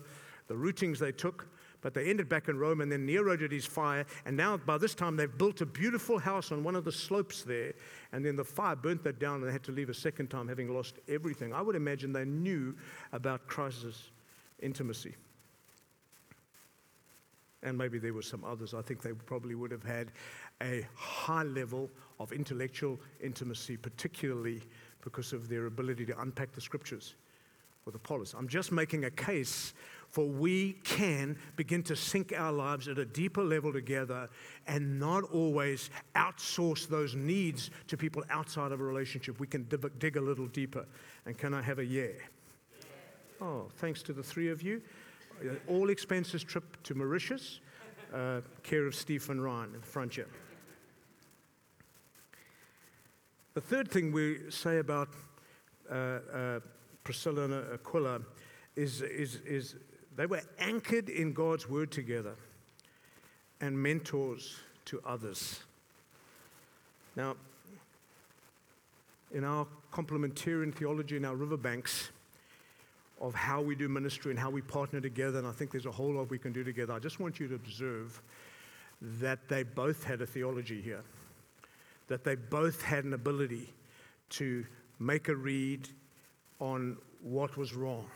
the 0.48 0.54
routings 0.54 0.98
they 0.98 1.12
took. 1.12 1.46
But 1.82 1.94
they 1.94 2.10
ended 2.10 2.28
back 2.28 2.48
in 2.48 2.58
Rome, 2.58 2.82
and 2.82 2.92
then 2.92 3.06
Nero 3.06 3.36
did 3.36 3.52
his 3.52 3.64
fire. 3.64 4.04
And 4.26 4.36
now, 4.36 4.58
by 4.58 4.76
this 4.76 4.94
time, 4.94 5.16
they've 5.16 5.38
built 5.38 5.60
a 5.62 5.66
beautiful 5.66 6.18
house 6.18 6.52
on 6.52 6.62
one 6.62 6.76
of 6.76 6.84
the 6.84 6.92
slopes 6.92 7.42
there. 7.42 7.72
And 8.12 8.24
then 8.24 8.36
the 8.36 8.44
fire 8.44 8.76
burnt 8.76 9.02
that 9.04 9.18
down, 9.18 9.36
and 9.36 9.48
they 9.48 9.52
had 9.52 9.62
to 9.64 9.72
leave 9.72 9.88
a 9.88 9.94
second 9.94 10.28
time, 10.28 10.46
having 10.46 10.68
lost 10.68 10.98
everything. 11.08 11.54
I 11.54 11.62
would 11.62 11.76
imagine 11.76 12.12
they 12.12 12.26
knew 12.26 12.76
about 13.12 13.46
crisis 13.46 14.10
intimacy. 14.60 15.14
And 17.62 17.76
maybe 17.76 17.98
there 17.98 18.14
were 18.14 18.22
some 18.22 18.44
others. 18.44 18.72
I 18.72 18.82
think 18.82 19.02
they 19.02 19.12
probably 19.12 19.54
would 19.54 19.70
have 19.70 19.82
had 19.82 20.12
a 20.62 20.86
high 20.94 21.42
level 21.42 21.90
of 22.18 22.32
intellectual 22.32 22.98
intimacy, 23.22 23.76
particularly 23.76 24.62
because 25.02 25.32
of 25.32 25.48
their 25.48 25.66
ability 25.66 26.06
to 26.06 26.20
unpack 26.20 26.52
the 26.52 26.60
scriptures 26.60 27.14
with 27.84 27.94
Apollos. 27.94 28.34
I'm 28.36 28.48
just 28.48 28.72
making 28.72 29.04
a 29.04 29.10
case 29.10 29.74
for 30.08 30.26
we 30.26 30.72
can 30.84 31.36
begin 31.56 31.82
to 31.84 31.96
sync 31.96 32.32
our 32.36 32.52
lives 32.52 32.88
at 32.88 32.98
a 32.98 33.04
deeper 33.04 33.42
level 33.42 33.72
together 33.72 34.28
and 34.66 34.98
not 34.98 35.24
always 35.24 35.88
outsource 36.16 36.88
those 36.88 37.14
needs 37.14 37.70
to 37.86 37.96
people 37.96 38.24
outside 38.28 38.72
of 38.72 38.80
a 38.80 38.84
relationship. 38.84 39.38
We 39.38 39.46
can 39.46 39.68
dig 39.98 40.16
a 40.16 40.20
little 40.20 40.46
deeper. 40.48 40.84
And 41.26 41.38
can 41.38 41.54
I 41.54 41.62
have 41.62 41.78
a 41.78 41.84
yeah? 41.84 42.08
Oh, 43.40 43.68
thanks 43.76 44.02
to 44.02 44.12
the 44.12 44.22
three 44.22 44.50
of 44.50 44.62
you. 44.62 44.82
Uh, 45.40 45.54
all 45.68 45.90
expenses 45.90 46.44
trip 46.44 46.82
to 46.82 46.94
Mauritius, 46.94 47.60
uh, 48.12 48.40
care 48.62 48.86
of 48.86 48.94
Stephen 48.94 49.40
Ryan 49.40 49.74
in 49.74 49.80
the 49.80 49.86
front. 49.86 50.18
The 53.54 53.60
third 53.60 53.90
thing 53.90 54.12
we 54.12 54.50
say 54.50 54.78
about 54.78 55.08
uh, 55.90 55.94
uh, 55.94 56.60
Priscilla 57.04 57.44
and 57.44 57.54
Aquila 57.74 58.20
is, 58.76 59.02
is, 59.02 59.36
is 59.46 59.76
they 60.16 60.26
were 60.26 60.42
anchored 60.58 61.08
in 61.08 61.32
God's 61.32 61.68
word 61.68 61.90
together 61.90 62.34
and 63.60 63.76
mentors 63.80 64.56
to 64.86 65.00
others. 65.04 65.60
Now, 67.16 67.36
in 69.32 69.44
our 69.44 69.66
complementarian 69.92 70.74
theology 70.74 71.16
in 71.16 71.24
our 71.24 71.36
riverbanks 71.36 72.10
of 73.20 73.34
how 73.34 73.60
we 73.60 73.74
do 73.74 73.88
ministry 73.88 74.30
and 74.30 74.38
how 74.38 74.50
we 74.50 74.62
partner 74.62 75.00
together, 75.00 75.38
and 75.38 75.46
I 75.46 75.52
think 75.52 75.70
there's 75.70 75.86
a 75.86 75.90
whole 75.90 76.14
lot 76.14 76.30
we 76.30 76.38
can 76.38 76.52
do 76.52 76.64
together, 76.64 76.94
I 76.94 76.98
just 76.98 77.20
want 77.20 77.38
you 77.38 77.48
to 77.48 77.54
observe 77.54 78.20
that 79.02 79.48
they 79.48 79.62
both 79.62 80.04
had 80.04 80.22
a 80.22 80.26
theology 80.26 80.80
here, 80.80 81.02
that 82.08 82.24
they 82.24 82.34
both 82.34 82.82
had 82.82 83.04
an 83.04 83.12
ability 83.12 83.72
to 84.30 84.64
make 84.98 85.28
a 85.28 85.34
read 85.34 85.88
on 86.60 86.96
what 87.22 87.56
was 87.56 87.74
wrong 87.74 88.06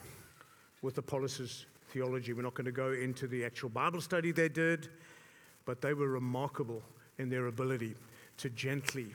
with 0.82 0.96
Apollos' 0.98 1.66
theology. 1.88 2.32
We're 2.32 2.42
not 2.42 2.54
going 2.54 2.66
to 2.66 2.72
go 2.72 2.92
into 2.92 3.26
the 3.26 3.44
actual 3.44 3.68
Bible 3.68 4.00
study 4.00 4.32
they 4.32 4.48
did, 4.48 4.88
but 5.64 5.80
they 5.80 5.94
were 5.94 6.08
remarkable 6.08 6.82
in 7.18 7.28
their 7.28 7.46
ability 7.46 7.94
to 8.38 8.50
gently 8.50 9.14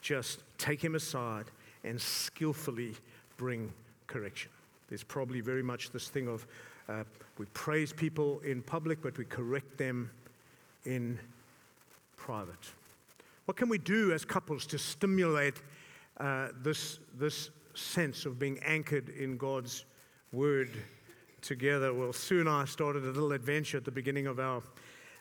just 0.00 0.42
take 0.58 0.82
him 0.82 0.94
aside 0.94 1.46
and 1.84 2.00
skillfully 2.00 2.94
bring 3.36 3.72
correction. 4.06 4.50
There's 4.90 5.02
probably 5.02 5.40
very 5.40 5.62
much 5.62 5.90
this 5.90 6.08
thing 6.10 6.28
of 6.28 6.46
uh, 6.88 7.04
we 7.38 7.46
praise 7.54 7.92
people 7.92 8.40
in 8.40 8.60
public, 8.60 9.00
but 9.00 9.16
we 9.16 9.24
correct 9.24 9.78
them 9.78 10.10
in 10.84 11.18
private. 12.18 12.68
What 13.46 13.56
can 13.56 13.70
we 13.70 13.78
do 13.78 14.12
as 14.12 14.24
couples 14.24 14.66
to 14.66 14.78
stimulate 14.78 15.62
uh, 16.18 16.48
this, 16.62 16.98
this 17.18 17.50
sense 17.74 18.26
of 18.26 18.38
being 18.38 18.58
anchored 18.64 19.08
in 19.08 19.36
God's 19.36 19.86
word 20.32 20.70
together. 21.40 21.92
Well, 21.94 22.12
Sue 22.12 22.40
and 22.40 22.48
I 22.48 22.64
started 22.66 23.04
a 23.04 23.06
little 23.06 23.32
adventure 23.32 23.78
at 23.78 23.84
the 23.84 23.90
beginning 23.90 24.26
of 24.26 24.38
our 24.38 24.62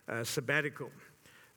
uh, 0.07 0.23
sabbatical. 0.23 0.91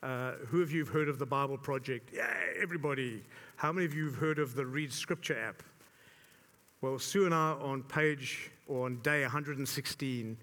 Uh, 0.02 0.32
who 0.48 0.62
of 0.62 0.72
you 0.72 0.84
have 0.84 0.88
heard 0.88 1.08
of 1.08 1.18
the 1.18 1.26
Bible 1.26 1.58
Project? 1.58 2.10
Yeah, 2.12 2.32
everybody. 2.60 3.22
How 3.56 3.72
many 3.72 3.86
of 3.86 3.94
you 3.94 4.06
have 4.06 4.16
heard 4.16 4.38
of 4.38 4.54
the 4.54 4.66
Read 4.66 4.92
Scripture 4.92 5.38
app? 5.38 5.62
Well, 6.82 6.98
Sue 6.98 7.26
and 7.26 7.32
I 7.32 7.52
are 7.52 7.60
on 7.60 7.84
page 7.84 8.50
or 8.66 8.86
on 8.86 8.96
day 9.02 9.22
116, 9.22 10.36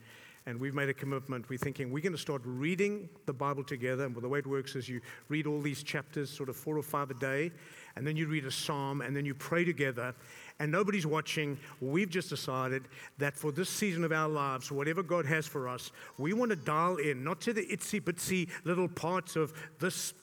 and 0.46 0.58
we've 0.58 0.74
made 0.74 0.88
a 0.88 0.94
commitment. 0.94 1.50
We're 1.50 1.58
thinking 1.60 1.92
we're 1.92 2.02
going 2.02 2.14
to 2.14 2.18
start 2.18 2.42
reading 2.46 3.10
the 3.26 3.34
Bible 3.34 3.62
together. 3.62 4.06
And 4.06 4.16
the 4.16 4.30
way 4.30 4.40
it 4.40 4.48
works 4.48 4.78
is 4.78 4.88
you 4.88 5.02
read 5.28 5.48
all 5.48 5.60
these 5.60 5.84
chapters, 5.84 6.30
sort 6.30 6.48
of 6.48 6.56
four 6.56 6.78
or 6.78 6.82
five 6.82 7.12
a 7.12 7.14
day, 7.16 7.52
and 7.98 8.08
then 8.08 8.16
you 8.16 8.26
read 8.26 8.46
a 8.46 8.52
psalm, 8.52 9.02
and 9.02 9.14
then 9.14 9.26
you 9.26 9.36
pray 9.36 9.66
together 9.66 10.16
and 10.60 10.72
nobody's 10.72 11.06
watching, 11.06 11.58
we've 11.80 12.10
just 12.10 12.30
decided 12.30 12.88
that 13.18 13.38
for 13.38 13.52
this 13.52 13.70
season 13.70 14.04
of 14.04 14.12
our 14.12 14.28
lives, 14.28 14.72
whatever 14.72 15.02
God 15.02 15.26
has 15.26 15.48
for 15.48 15.70
us, 15.70 15.92
we 16.18 16.34
want 16.34 16.50
to 16.50 16.58
dial 16.58 16.98
in, 16.98 17.24
not 17.24 17.40
to 17.42 17.54
the 17.54 17.66
itsy 17.66 18.02
bitsy 18.02 18.50
little 18.66 18.90
parts 18.90 19.38
of 19.38 19.54
this 19.80 20.14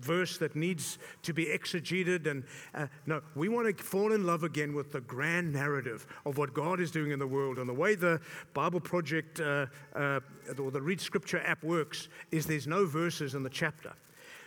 verse 0.00 0.36
that 0.38 0.54
needs 0.54 0.98
to 1.22 1.32
be 1.32 1.46
exegeted. 1.46 2.26
And 2.26 2.44
uh, 2.74 2.86
no, 3.06 3.22
we 3.34 3.48
want 3.48 3.74
to 3.76 3.82
fall 3.82 4.12
in 4.12 4.26
love 4.26 4.44
again 4.44 4.74
with 4.74 4.92
the 4.92 5.00
grand 5.00 5.52
narrative 5.52 6.06
of 6.26 6.36
what 6.36 6.52
God 6.52 6.78
is 6.78 6.90
doing 6.90 7.10
in 7.10 7.18
the 7.18 7.26
world. 7.26 7.58
And 7.58 7.68
the 7.68 7.74
way 7.74 7.94
the 7.94 8.20
Bible 8.52 8.80
Project 8.80 9.40
uh, 9.40 9.66
uh, 9.96 10.20
or 10.58 10.70
the 10.70 10.82
Read 10.82 11.00
Scripture 11.00 11.40
app 11.46 11.64
works 11.64 12.08
is 12.30 12.46
there's 12.46 12.66
no 12.66 12.84
verses 12.84 13.34
in 13.34 13.42
the 13.42 13.50
chapter. 13.50 13.92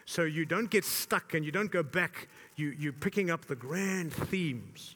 So 0.05 0.21
you 0.23 0.45
don't 0.45 0.69
get 0.69 0.85
stuck 0.85 1.33
and 1.33 1.43
you 1.43 1.51
don't 1.51 1.71
go 1.71 1.81
back. 1.81 2.27
You, 2.55 2.75
you're 2.77 2.93
picking 2.93 3.31
up 3.31 3.45
the 3.45 3.55
grand 3.55 4.13
themes. 4.13 4.94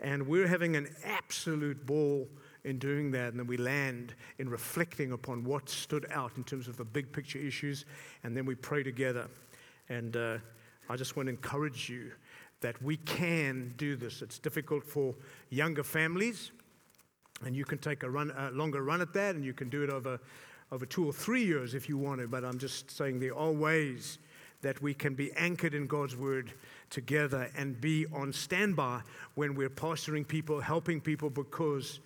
And 0.00 0.26
we're 0.26 0.46
having 0.46 0.76
an 0.76 0.94
absolute 1.04 1.84
ball 1.86 2.28
in 2.64 2.78
doing 2.78 3.10
that. 3.12 3.30
And 3.30 3.38
then 3.38 3.46
we 3.46 3.56
land 3.56 4.14
in 4.38 4.48
reflecting 4.48 5.12
upon 5.12 5.44
what 5.44 5.68
stood 5.68 6.06
out 6.12 6.32
in 6.36 6.44
terms 6.44 6.68
of 6.68 6.76
the 6.76 6.84
big 6.84 7.12
picture 7.12 7.38
issues. 7.38 7.84
And 8.22 8.36
then 8.36 8.46
we 8.46 8.54
pray 8.54 8.82
together. 8.82 9.28
And 9.88 10.16
uh, 10.16 10.38
I 10.88 10.96
just 10.96 11.16
want 11.16 11.26
to 11.26 11.30
encourage 11.30 11.88
you 11.88 12.12
that 12.60 12.80
we 12.82 12.96
can 12.98 13.74
do 13.76 13.96
this. 13.96 14.22
It's 14.22 14.38
difficult 14.38 14.84
for 14.84 15.14
younger 15.50 15.84
families. 15.84 16.50
And 17.44 17.56
you 17.56 17.64
can 17.64 17.78
take 17.78 18.02
a 18.02 18.10
run, 18.10 18.32
a 18.36 18.50
longer 18.50 18.82
run 18.82 19.00
at 19.00 19.12
that, 19.14 19.36
and 19.36 19.44
you 19.44 19.52
can 19.52 19.68
do 19.68 19.84
it 19.84 19.90
over, 19.90 20.18
over 20.72 20.84
two 20.84 21.06
or 21.06 21.12
three 21.12 21.44
years 21.44 21.74
if 21.74 21.88
you 21.88 21.96
want 21.96 22.20
to. 22.20 22.26
But 22.26 22.44
I'm 22.44 22.58
just 22.58 22.90
saying 22.90 23.20
there 23.20 23.36
are 23.36 23.52
ways 23.52 24.18
that 24.60 24.82
we 24.82 24.92
can 24.92 25.14
be 25.14 25.32
anchored 25.34 25.74
in 25.74 25.86
God's 25.86 26.16
word 26.16 26.52
together 26.90 27.50
and 27.56 27.80
be 27.80 28.06
on 28.12 28.32
standby 28.32 29.00
when 29.34 29.54
we're 29.54 29.68
pastoring 29.68 30.26
people, 30.26 30.60
helping 30.60 31.00
people, 31.00 31.30
because 31.30 32.00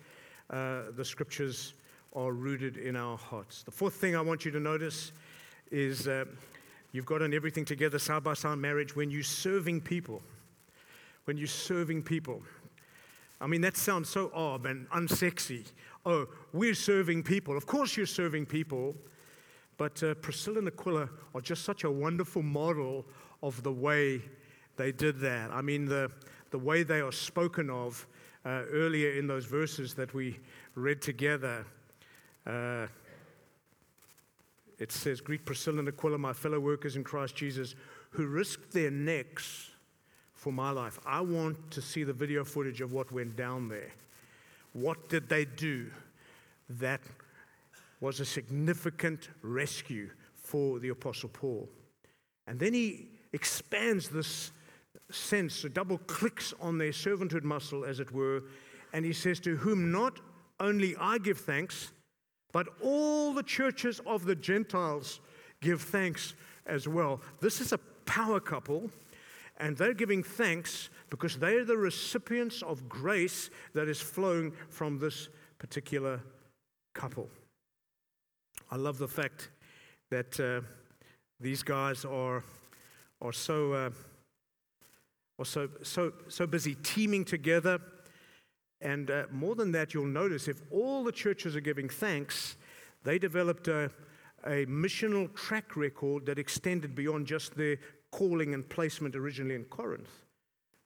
uh, 0.49 0.83
the 0.95 1.05
scriptures 1.05 1.73
are 2.15 2.31
rooted 2.31 2.77
in 2.77 2.95
our 2.95 3.17
hearts. 3.17 3.63
The 3.63 3.71
fourth 3.71 3.95
thing 3.95 4.15
I 4.15 4.21
want 4.21 4.45
you 4.45 4.51
to 4.51 4.59
notice 4.59 5.11
is 5.71 6.07
uh, 6.07 6.25
you've 6.91 7.05
got 7.05 7.21
an 7.21 7.33
everything 7.33 7.65
together 7.65 7.97
side 7.97 8.23
by 8.23 8.33
side 8.33 8.57
marriage 8.57 8.95
when 8.95 9.09
you're 9.09 9.23
serving 9.23 9.81
people. 9.81 10.21
When 11.25 11.37
you're 11.37 11.47
serving 11.47 12.03
people. 12.03 12.41
I 13.41 13.47
mean, 13.47 13.61
that 13.61 13.75
sounds 13.77 14.09
so 14.09 14.31
odd 14.33 14.65
and 14.65 14.89
unsexy. 14.91 15.65
Oh, 16.05 16.27
we're 16.51 16.75
serving 16.75 17.23
people. 17.23 17.57
Of 17.57 17.65
course, 17.65 17.97
you're 17.97 18.05
serving 18.05 18.45
people. 18.45 18.95
But 19.77 20.03
uh, 20.03 20.13
Priscilla 20.15 20.59
and 20.59 20.67
Aquila 20.67 21.09
are 21.33 21.41
just 21.41 21.63
such 21.63 21.83
a 21.83 21.91
wonderful 21.91 22.43
model 22.43 23.05
of 23.41 23.61
the 23.63 23.71
way 23.71 24.21
they 24.75 24.91
did 24.91 25.19
that. 25.19 25.51
I 25.51 25.61
mean, 25.61 25.85
the, 25.85 26.11
the 26.51 26.59
way 26.59 26.83
they 26.83 27.01
are 27.01 27.11
spoken 27.11 27.69
of 27.69 28.07
uh, 28.45 28.63
earlier 28.71 29.11
in 29.11 29.27
those 29.27 29.45
verses 29.45 29.93
that 29.95 30.13
we 30.13 30.39
read 30.75 31.01
together. 31.01 31.65
Uh, 32.45 32.87
it 34.79 34.91
says, 34.91 35.21
Greet 35.21 35.45
Priscilla 35.45 35.79
and 35.79 35.87
Aquila, 35.87 36.17
my 36.17 36.33
fellow 36.33 36.59
workers 36.59 36.95
in 36.95 37.03
Christ 37.03 37.35
Jesus, 37.35 37.75
who 38.09 38.27
risked 38.27 38.71
their 38.71 38.91
necks 38.91 39.69
for 40.33 40.51
my 40.51 40.71
life. 40.71 40.99
I 41.05 41.21
want 41.21 41.71
to 41.71 41.81
see 41.81 42.03
the 42.03 42.13
video 42.13 42.43
footage 42.43 42.81
of 42.81 42.91
what 42.91 43.11
went 43.11 43.35
down 43.35 43.69
there. 43.69 43.91
What 44.73 45.07
did 45.07 45.29
they 45.29 45.45
do 45.45 45.89
that 46.69 46.99
was 48.01 48.19
a 48.19 48.25
significant 48.25 49.29
rescue 49.41 50.09
for 50.35 50.79
the 50.79 50.89
Apostle 50.89 51.29
Paul? 51.29 51.69
And 52.47 52.59
then 52.59 52.73
he 52.73 53.07
expands 53.31 54.09
this 54.09 54.51
sense, 55.15 55.55
so 55.55 55.67
double 55.67 55.97
clicks 55.99 56.53
on 56.59 56.77
their 56.77 56.91
servanthood 56.91 57.43
muscle, 57.43 57.85
as 57.85 57.99
it 57.99 58.11
were, 58.11 58.43
and 58.93 59.05
he 59.05 59.13
says, 59.13 59.39
To 59.41 59.55
whom 59.57 59.91
not 59.91 60.19
only 60.59 60.95
I 60.99 61.17
give 61.17 61.39
thanks, 61.39 61.91
but 62.51 62.67
all 62.81 63.33
the 63.33 63.43
churches 63.43 63.99
of 64.05 64.25
the 64.25 64.35
Gentiles 64.35 65.19
give 65.61 65.81
thanks 65.81 66.35
as 66.65 66.87
well. 66.87 67.21
This 67.41 67.59
is 67.59 67.73
a 67.73 67.77
power 68.05 68.39
couple, 68.39 68.91
and 69.57 69.75
they're 69.75 69.93
giving 69.93 70.23
thanks 70.23 70.89
because 71.09 71.37
they 71.37 71.55
are 71.55 71.65
the 71.65 71.77
recipients 71.77 72.61
of 72.61 72.87
grace 72.87 73.49
that 73.73 73.87
is 73.87 73.99
flowing 73.99 74.53
from 74.69 74.99
this 74.99 75.29
particular 75.57 76.19
couple. 76.93 77.29
I 78.71 78.75
love 78.75 78.97
the 78.97 79.07
fact 79.07 79.49
that 80.11 80.39
uh, 80.39 80.61
these 81.39 81.63
guys 81.63 82.05
are, 82.05 82.43
are 83.21 83.33
so. 83.33 83.73
Uh, 83.73 83.89
or 85.37 85.45
so, 85.45 85.69
so, 85.81 86.13
so 86.27 86.45
busy 86.47 86.75
teaming 86.75 87.25
together. 87.25 87.79
And 88.81 89.09
uh, 89.09 89.25
more 89.31 89.55
than 89.55 89.71
that, 89.71 89.93
you'll 89.93 90.05
notice 90.05 90.47
if 90.47 90.61
all 90.69 91.03
the 91.03 91.11
churches 91.11 91.55
are 91.55 91.61
giving 91.61 91.89
thanks, 91.89 92.57
They 93.03 93.19
developed 93.19 93.67
a, 93.67 93.91
a 94.45 94.65
missional 94.65 95.33
track 95.35 95.75
record 95.75 96.25
that 96.25 96.39
extended 96.39 96.95
beyond 96.95 97.27
just 97.27 97.55
their 97.55 97.77
calling 98.11 98.53
and 98.53 98.67
placement 98.67 99.15
originally 99.15 99.55
in 99.55 99.65
Corinth. 99.65 100.23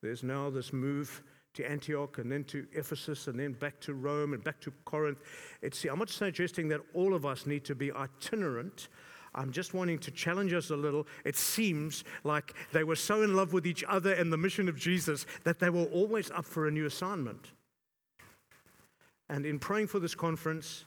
There's 0.02 0.24
now 0.24 0.50
this 0.50 0.74
move 0.74 1.22
to 1.54 1.70
Antioch 1.70 2.18
and 2.20 2.32
then 2.32 2.44
to 2.46 2.68
Ephesus 2.74 3.28
and 3.28 3.40
then 3.40 3.54
back 3.54 3.80
to 3.82 3.94
Rome 3.94 4.34
and 4.34 4.44
back 4.44 4.60
to 4.62 4.72
Corinth. 4.86 5.20
It's, 5.62 5.84
I'm 5.86 6.00
not 6.00 6.10
suggesting 6.10 6.68
that 6.70 6.82
all 6.94 7.14
of 7.14 7.26
us 7.26 7.46
need 7.46 7.66
to 7.66 7.76
be 7.76 7.92
itinerant. 7.92 8.90
I'm 9.38 9.52
just 9.52 9.76
wanting 9.76 10.00
to 10.00 10.12
challenge 10.12 10.52
us 10.52 10.72
a 10.72 10.76
little. 10.76 11.06
It 11.24 11.36
seems 11.36 12.04
like 12.24 12.56
they 12.74 12.84
were 12.84 12.96
so 12.96 13.22
in 13.22 13.36
love 13.36 13.54
with 13.54 13.68
each 13.68 13.84
other 13.88 14.14
and 14.14 14.34
the 14.34 14.38
mission 14.38 14.68
of 14.68 14.78
Jesus 14.78 15.28
that 15.44 15.60
they 15.60 15.70
were 15.70 15.86
always 15.86 16.32
up 16.32 16.44
for 16.44 16.68
a 16.68 16.72
new 16.72 16.88
assignment. 16.88 17.52
And 19.30 19.46
in 19.46 19.60
praying 19.60 19.88
for 19.88 20.00
this 20.00 20.16
conference, 20.16 20.86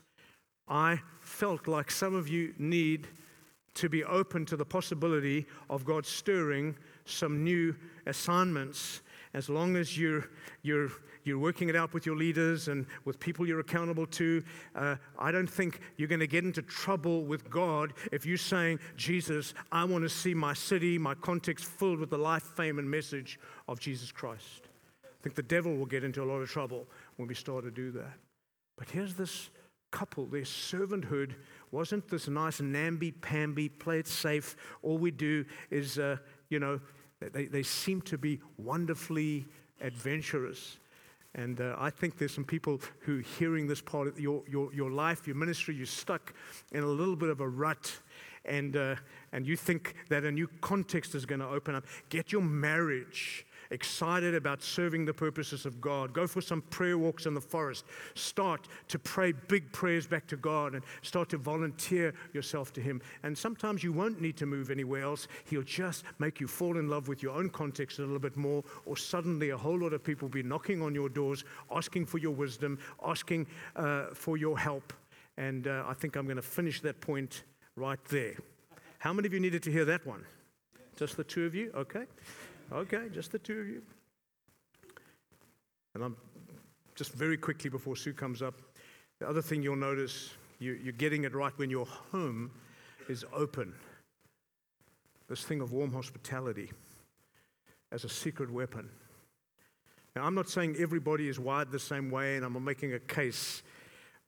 I 0.69 1.01
felt 1.21 1.69
like 1.69 1.91
some 1.91 2.15
of 2.15 2.29
you 2.29 2.53
need 2.59 3.07
to 3.75 3.89
be 3.89 4.03
open 4.03 4.45
to 4.47 4.57
the 4.57 4.65
possibility 4.65 5.47
of 5.69 5.85
God 5.85 6.05
stirring 6.05 6.77
some 7.05 7.45
new 7.45 7.77
assignments 8.07 9.03
as 9.33 9.49
long 9.49 9.77
as 9.77 9.97
you're, 9.97 10.29
you're, 10.63 10.91
you're 11.31 11.39
working 11.39 11.69
it 11.69 11.77
out 11.77 11.95
with 11.95 12.05
your 12.05 12.17
leaders 12.17 12.67
and 12.67 12.85
with 13.05 13.21
people 13.21 13.47
you're 13.47 13.61
accountable 13.61 14.07
to, 14.07 14.43
uh, 14.75 14.97
I 15.17 15.31
don't 15.31 15.49
think 15.49 15.81
you're 15.97 16.09
going 16.09 16.21
to 16.21 16.27
get 16.27 16.45
into 16.45 16.61
trouble 16.61 17.25
with 17.25 17.49
God 17.49 17.95
if 18.11 18.27
you're 18.27 18.37
saying, 18.37 18.81
Jesus, 18.97 19.55
I 19.71 19.85
want 19.85 20.03
to 20.03 20.09
see 20.09 20.35
my 20.35 20.55
city, 20.55 20.99
my 20.99 21.15
context 21.15 21.65
filled 21.65 22.01
with 22.01 22.11
the 22.11 22.19
life, 22.19 22.43
fame, 22.43 22.81
and 22.81 22.91
message 22.91 23.39
of 23.69 23.79
Jesus 23.79 24.11
Christ. 24.11 24.69
I 25.05 25.23
think 25.23 25.37
the 25.37 25.43
devil 25.43 25.77
will 25.77 25.87
get 25.87 26.03
into 26.03 26.23
a 26.23 26.25
lot 26.25 26.41
of 26.41 26.51
trouble 26.51 26.87
when 27.17 27.29
we 27.29 27.35
start 27.35 27.63
to 27.65 27.71
do 27.71 27.93
that. 27.93 28.15
But 28.77 28.91
here's 28.91 29.15
this 29.15 29.51
couple, 29.93 30.27
their 30.27 30.43
servanthood 30.43 31.35
wasn't 31.71 32.09
this 32.09 32.27
nice 32.27 32.61
namby-pamby, 32.61 33.69
play 33.69 34.01
it 34.01 34.09
safe. 34.09 34.57
All 34.83 34.99
we 34.99 35.13
do 35.13 35.45
is, 35.71 35.99
uh, 35.99 36.17
you 36.49 36.59
know, 36.59 36.81
they, 37.21 37.45
they 37.45 37.63
seem 37.63 38.01
to 38.03 38.19
be 38.19 38.41
wonderfully 38.57 39.47
adventurous. 39.81 40.79
And 41.35 41.61
uh, 41.61 41.77
I 41.79 41.91
think 41.91 42.19
there's 42.19 42.35
some 42.35 42.45
people 42.45 42.81
who, 43.01 43.19
hearing 43.19 43.69
this 43.69 43.81
part 43.81 44.09
of 44.09 44.19
your, 44.19 44.43
your, 44.49 44.73
your 44.75 44.91
life, 44.91 45.27
your 45.27 45.37
ministry, 45.37 45.75
you're 45.77 45.87
stuck 45.87 46.35
in 46.73 46.83
a 46.83 46.87
little 46.87 47.17
bit 47.17 47.29
of 47.29 47.41
a 47.41 47.49
rut. 47.49 48.01
And, 48.45 48.77
uh, 48.77 48.97
and 49.33 49.47
you 49.47 49.57
think 49.57 49.95
that 50.09 50.25
a 50.25 50.31
new 50.33 50.49
context 50.61 51.15
is 51.15 51.27
going 51.27 51.41
to 51.41 51.49
open 51.49 51.75
up. 51.75 51.85
Get 52.09 52.33
your 52.33 52.43
marriage 52.43 53.47
excited 53.71 54.35
about 54.35 54.63
serving 54.63 55.05
the 55.05 55.15
purposes 55.15 55.67
of 55.67 55.81
God. 55.81 56.13
Go 56.13 56.27
for 56.27 56.41
some 56.41 56.63
prayer 56.63 56.99
walks 56.99 57.27
in 57.27 57.35
the 57.35 57.41
forest. 57.41 57.85
Start 58.15 58.69
to 58.89 58.99
pray 58.99 59.33
big 59.33 59.71
prayers 59.73 60.07
back 60.07 60.27
to 60.29 60.37
God 60.37 60.75
and 60.75 60.83
start 61.03 61.29
to 61.31 61.39
volunteer 61.39 62.13
yourself 62.33 62.73
to 62.75 62.81
Him. 62.81 63.01
And 63.23 63.37
sometimes 63.37 63.85
you 63.85 63.93
won't 63.93 64.21
need 64.21 64.37
to 64.39 64.47
move 64.47 64.71
anywhere 64.71 65.03
else. 65.03 65.29
He'll 65.45 65.63
just 65.63 66.05
make 66.19 66.41
you 66.41 66.49
fall 66.49 66.79
in 66.79 66.89
love 66.89 67.09
with 67.09 67.23
your 67.23 67.35
own 67.35 67.51
context 67.51 67.99
a 67.99 68.03
little 68.03 68.19
bit 68.19 68.37
more, 68.37 68.65
or 68.87 68.97
suddenly 68.97 69.51
a 69.51 69.57
whole 69.57 69.79
lot 69.79 69.93
of 69.93 70.03
people 70.03 70.29
will 70.29 70.33
be 70.33 70.43
knocking 70.43 70.83
on 70.83 70.95
your 70.95 71.09
doors, 71.09 71.45
asking 71.71 72.07
for 72.07 72.19
your 72.19 72.35
wisdom, 72.35 72.79
asking 73.07 73.47
uh, 73.77 74.07
for 74.15 74.37
your 74.37 74.59
help. 74.59 74.93
And 75.37 75.67
uh, 75.67 75.85
I 75.87 75.95
think 75.95 76.17
I'm 76.17 76.27
going 76.27 76.37
to 76.37 76.43
finish 76.43 76.81
that 76.81 77.01
point 77.01 77.45
right 77.77 78.05
there. 78.07 78.35
How 78.99 79.13
many 79.13 79.27
of 79.27 79.33
you 79.33 79.41
needed 79.41 79.63
to 79.63 79.73
hear 79.73 79.87
that 79.87 80.07
one? 80.07 80.25
Just 80.97 81.17
the 81.17 81.25
two 81.25 81.47
of 81.47 81.55
you? 81.55 81.73
Okay. 81.75 82.05
Okay, 82.73 83.09
just 83.13 83.33
the 83.33 83.39
two 83.39 83.61
of 83.61 83.69
you. 83.69 83.83
And 85.95 86.05
I'm 86.05 86.17
just 86.95 87.13
very 87.13 87.37
quickly 87.37 87.69
before 87.69 87.97
Sue 87.97 88.13
comes 88.13 88.43
up. 88.43 88.55
The 89.19 89.29
other 89.29 89.43
thing 89.43 89.61
you'll 89.61 89.75
notice, 89.75 90.31
you, 90.61 90.79
you're 90.81 90.93
getting 90.93 91.25
it 91.25 91.35
right 91.35 91.53
when 91.57 91.69
your 91.69 91.87
home 91.87 92.53
is 93.09 93.25
open. 93.33 93.75
This 95.29 95.43
thing 95.43 95.61
of 95.61 95.73
warm 95.73 95.93
hospitality 95.93 96.71
as 97.91 98.05
a 98.05 98.09
secret 98.09 98.53
weapon. 98.53 98.89
Now, 100.15 100.23
I'm 100.25 100.35
not 100.37 100.49
saying 100.49 100.77
everybody 100.79 101.29
is 101.29 101.41
wired 101.41 101.73
the 101.73 101.79
same 101.79 102.09
way, 102.09 102.37
and 102.37 102.45
I'm 102.45 102.65
making 102.65 102.95
a 102.95 103.01
case. 103.01 103.63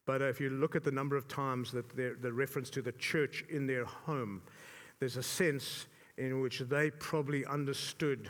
But 0.05 0.20
if 0.20 0.40
you 0.40 0.50
look 0.50 0.74
at 0.74 0.83
the 0.83 0.90
number 0.90 1.16
of 1.16 1.28
times 1.28 1.70
that 1.72 1.88
the 1.96 2.33
reference 2.33 2.70
to 2.70 2.83
the 2.83 2.92
church 2.92 3.44
in 3.48 3.68
their 3.68 3.85
home, 3.85 4.42
there's 4.98 5.16
a 5.16 5.22
sense 5.22 5.87
in 6.22 6.40
which 6.40 6.61
they 6.61 6.90
probably 6.90 7.44
understood 7.46 8.28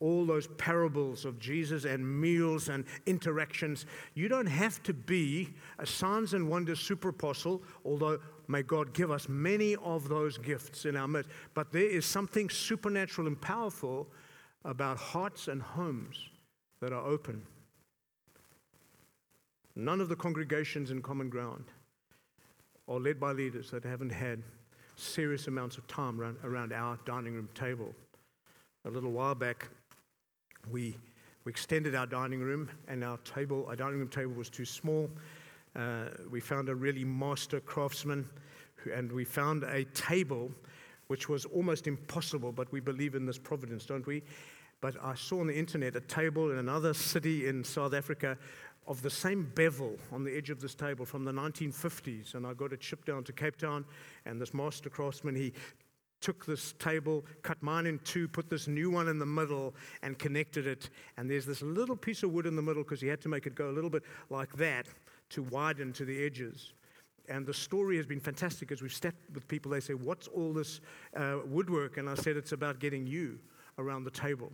all 0.00 0.24
those 0.24 0.46
parables 0.56 1.26
of 1.26 1.38
Jesus 1.38 1.84
and 1.84 2.20
meals 2.20 2.70
and 2.70 2.84
interactions. 3.04 3.84
You 4.14 4.28
don't 4.28 4.46
have 4.46 4.82
to 4.84 4.94
be 4.94 5.50
a 5.78 5.84
signs 5.84 6.32
and 6.32 6.48
wonders 6.48 6.80
super 6.80 7.10
apostle, 7.10 7.62
although 7.84 8.18
may 8.48 8.62
God 8.62 8.94
give 8.94 9.10
us 9.10 9.28
many 9.28 9.76
of 9.76 10.08
those 10.08 10.38
gifts 10.38 10.86
in 10.86 10.96
our 10.96 11.06
midst. 11.06 11.30
But 11.52 11.70
there 11.70 11.84
is 11.84 12.06
something 12.06 12.48
supernatural 12.48 13.26
and 13.26 13.40
powerful 13.40 14.08
about 14.64 14.96
hearts 14.96 15.48
and 15.48 15.60
homes 15.60 16.30
that 16.80 16.92
are 16.92 17.04
open. 17.04 17.42
None 19.76 20.00
of 20.00 20.08
the 20.08 20.16
congregations 20.16 20.90
in 20.90 21.02
common 21.02 21.28
ground 21.28 21.64
are 22.88 22.98
led 22.98 23.20
by 23.20 23.32
leaders 23.32 23.70
that 23.70 23.84
haven't 23.84 24.10
had 24.10 24.42
serious 25.00 25.46
amounts 25.46 25.78
of 25.78 25.86
time 25.86 26.20
around, 26.20 26.36
around 26.44 26.72
our 26.72 26.98
dining 27.04 27.34
room 27.34 27.48
table. 27.54 27.94
A 28.84 28.90
little 28.90 29.10
while 29.10 29.34
back, 29.34 29.68
we, 30.70 30.96
we 31.44 31.50
extended 31.50 31.94
our 31.94 32.06
dining 32.06 32.40
room, 32.40 32.70
and 32.88 33.02
our 33.02 33.18
table, 33.18 33.66
our 33.68 33.76
dining 33.76 33.98
room 33.98 34.08
table 34.08 34.32
was 34.34 34.50
too 34.50 34.64
small. 34.64 35.10
Uh, 35.76 36.06
we 36.30 36.40
found 36.40 36.68
a 36.68 36.74
really 36.74 37.04
master 37.04 37.60
craftsman, 37.60 38.28
who, 38.76 38.92
and 38.92 39.10
we 39.10 39.24
found 39.24 39.62
a 39.64 39.84
table 39.86 40.50
which 41.06 41.28
was 41.28 41.44
almost 41.46 41.86
impossible, 41.86 42.52
but 42.52 42.70
we 42.72 42.80
believe 42.80 43.14
in 43.14 43.26
this 43.26 43.38
providence, 43.38 43.84
don't 43.84 44.06
we? 44.06 44.22
But 44.80 44.96
I 45.02 45.14
saw 45.14 45.40
on 45.40 45.46
the 45.46 45.58
internet 45.58 45.96
a 45.96 46.00
table 46.00 46.50
in 46.52 46.58
another 46.58 46.94
city 46.94 47.48
in 47.48 47.64
South 47.64 47.92
Africa 47.92 48.38
of 48.90 49.02
the 49.02 49.08
same 49.08 49.50
bevel 49.54 49.96
on 50.10 50.24
the 50.24 50.36
edge 50.36 50.50
of 50.50 50.60
this 50.60 50.74
table 50.74 51.06
from 51.06 51.24
the 51.24 51.30
1950s. 51.30 52.34
And 52.34 52.44
I 52.44 52.54
got 52.54 52.72
it 52.72 52.82
shipped 52.82 53.06
down 53.06 53.22
to 53.24 53.32
Cape 53.32 53.56
Town, 53.56 53.84
and 54.26 54.40
this 54.40 54.52
master 54.52 54.90
craftsman, 54.90 55.36
he 55.36 55.52
took 56.20 56.44
this 56.44 56.74
table, 56.78 57.24
cut 57.42 57.62
mine 57.62 57.86
in 57.86 58.00
two, 58.00 58.26
put 58.26 58.50
this 58.50 58.66
new 58.66 58.90
one 58.90 59.06
in 59.06 59.20
the 59.20 59.24
middle, 59.24 59.74
and 60.02 60.18
connected 60.18 60.66
it. 60.66 60.90
And 61.16 61.30
there's 61.30 61.46
this 61.46 61.62
little 61.62 61.94
piece 61.94 62.24
of 62.24 62.32
wood 62.32 62.46
in 62.46 62.56
the 62.56 62.62
middle 62.62 62.82
because 62.82 63.00
he 63.00 63.06
had 63.06 63.20
to 63.22 63.28
make 63.28 63.46
it 63.46 63.54
go 63.54 63.70
a 63.70 63.72
little 63.72 63.88
bit 63.88 64.02
like 64.28 64.52
that 64.54 64.86
to 65.30 65.44
widen 65.44 65.92
to 65.94 66.04
the 66.04 66.24
edges. 66.24 66.72
And 67.28 67.46
the 67.46 67.54
story 67.54 67.96
has 67.96 68.06
been 68.06 68.18
fantastic 68.18 68.72
as 68.72 68.82
we've 68.82 68.92
stepped 68.92 69.32
with 69.32 69.46
people. 69.46 69.70
They 69.70 69.78
say, 69.78 69.94
What's 69.94 70.26
all 70.26 70.52
this 70.52 70.80
uh, 71.16 71.38
woodwork? 71.46 71.96
And 71.96 72.10
I 72.10 72.16
said, 72.16 72.36
It's 72.36 72.52
about 72.52 72.80
getting 72.80 73.06
you 73.06 73.38
around 73.78 74.02
the 74.02 74.10
table. 74.10 74.50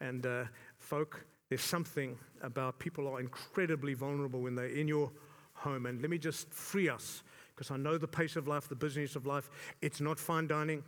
And 0.00 0.24
uh, 0.24 0.44
folk, 0.78 1.26
there's 1.48 1.62
something 1.62 2.18
about 2.42 2.78
people 2.78 3.06
are 3.06 3.20
incredibly 3.20 3.94
vulnerable 3.94 4.40
when 4.40 4.54
they're 4.54 4.66
in 4.66 4.88
your 4.88 5.10
home. 5.52 5.86
And 5.86 6.00
let 6.00 6.10
me 6.10 6.18
just 6.18 6.52
free 6.52 6.88
us 6.88 7.22
because 7.54 7.70
I 7.70 7.76
know 7.76 7.98
the 7.98 8.08
pace 8.08 8.36
of 8.36 8.48
life, 8.48 8.68
the 8.68 8.74
business 8.74 9.16
of 9.16 9.26
life. 9.26 9.50
It's 9.80 10.00
not 10.00 10.18
fine 10.18 10.46
dining, 10.46 10.82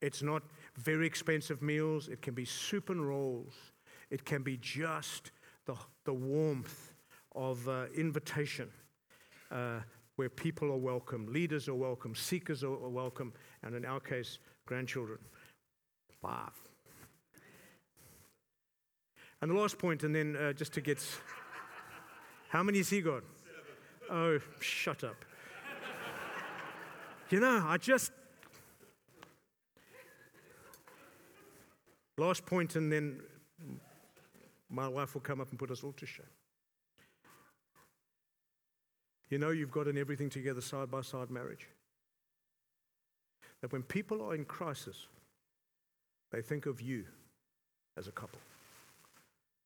it's 0.00 0.22
not 0.22 0.42
very 0.76 1.06
expensive 1.06 1.62
meals. 1.62 2.08
It 2.08 2.22
can 2.22 2.34
be 2.34 2.44
soup 2.44 2.90
and 2.90 3.06
rolls, 3.06 3.54
it 4.10 4.24
can 4.24 4.42
be 4.42 4.56
just 4.56 5.30
the, 5.66 5.74
the 6.04 6.14
warmth 6.14 6.92
of 7.34 7.68
uh, 7.68 7.86
invitation. 7.96 8.70
Uh, 9.50 9.80
where 10.16 10.28
people 10.28 10.70
are 10.70 10.76
welcome, 10.76 11.26
leaders 11.32 11.68
are 11.68 11.74
welcome, 11.74 12.14
seekers 12.14 12.62
are 12.62 12.88
welcome, 12.88 13.32
and 13.62 13.74
in 13.74 13.84
our 13.84 14.00
case, 14.00 14.38
grandchildren. 14.66 15.18
Five. 16.22 16.52
And 19.40 19.50
the 19.50 19.54
last 19.54 19.78
point, 19.78 20.04
and 20.04 20.14
then 20.14 20.36
uh, 20.36 20.52
just 20.52 20.72
to 20.74 20.80
get. 20.80 21.04
How 22.48 22.62
many 22.62 22.78
has 22.78 22.88
he 22.88 23.00
got? 23.00 23.22
Oh, 24.10 24.38
shut 24.60 25.04
up. 25.04 25.24
you 27.30 27.40
know, 27.40 27.64
I 27.66 27.76
just. 27.76 28.12
Last 32.16 32.46
point, 32.46 32.76
and 32.76 32.92
then 32.92 33.20
my 34.70 34.88
wife 34.88 35.14
will 35.14 35.20
come 35.20 35.40
up 35.40 35.50
and 35.50 35.58
put 35.58 35.70
us 35.70 35.82
all 35.82 35.92
to 35.92 36.06
shame. 36.06 36.26
You 39.30 39.38
know, 39.38 39.50
you've 39.50 39.70
got 39.70 39.88
an 39.88 39.98
everything 39.98 40.30
together 40.30 40.60
side 40.60 40.90
by 40.90 41.00
side 41.00 41.30
marriage. 41.30 41.68
That 43.62 43.72
when 43.72 43.82
people 43.82 44.22
are 44.22 44.34
in 44.34 44.44
crisis, 44.44 45.06
they 46.30 46.42
think 46.42 46.66
of 46.66 46.80
you 46.80 47.04
as 47.96 48.06
a 48.06 48.12
couple. 48.12 48.38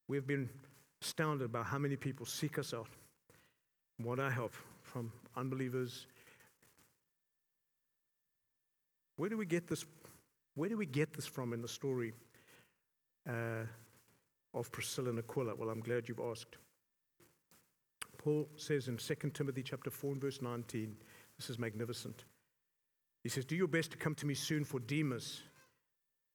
We've 0.09 0.27
been 0.27 0.49
astounded 1.03 1.53
by 1.53 1.63
how 1.63 1.79
many 1.79 1.97
people 1.97 2.25
seek 2.25 2.59
us 2.59 2.73
out, 2.73 2.89
want 4.03 4.21
our 4.21 4.31
help 4.31 4.55
from 4.83 5.13
unbelievers. 5.37 6.07
Where 9.17 9.29
do 9.29 9.37
we 9.37 9.45
get 9.45 9.67
this? 9.67 9.85
Where 10.55 10.71
do 10.71 10.79
we 10.79 10.87
get 10.87 11.13
this 11.13 11.27
from 11.27 11.53
in 11.53 11.61
the 11.61 11.69
story 11.69 12.15
uh, 13.29 13.67
of 14.55 14.73
Priscilla 14.73 15.11
and 15.11 15.19
Aquila? 15.19 15.55
Well, 15.55 15.69
I'm 15.69 15.81
glad 15.81 16.09
you've 16.09 16.21
asked. 16.21 16.57
Paul 18.17 18.49
says 18.57 18.89
in 18.89 18.97
2 18.97 19.15
Timothy 19.31 19.63
chapter 19.63 19.91
4 19.91 20.13
and 20.13 20.21
verse 20.21 20.43
19, 20.43 20.97
This 21.37 21.51
is 21.51 21.59
magnificent. 21.59 22.25
He 23.23 23.29
says, 23.29 23.45
Do 23.45 23.55
your 23.55 23.69
best 23.69 23.93
to 23.93 23.99
come 23.99 24.15
to 24.17 24.27
me 24.27 24.35
soon, 24.35 24.65
for 24.65 24.81
Demas 24.81 25.43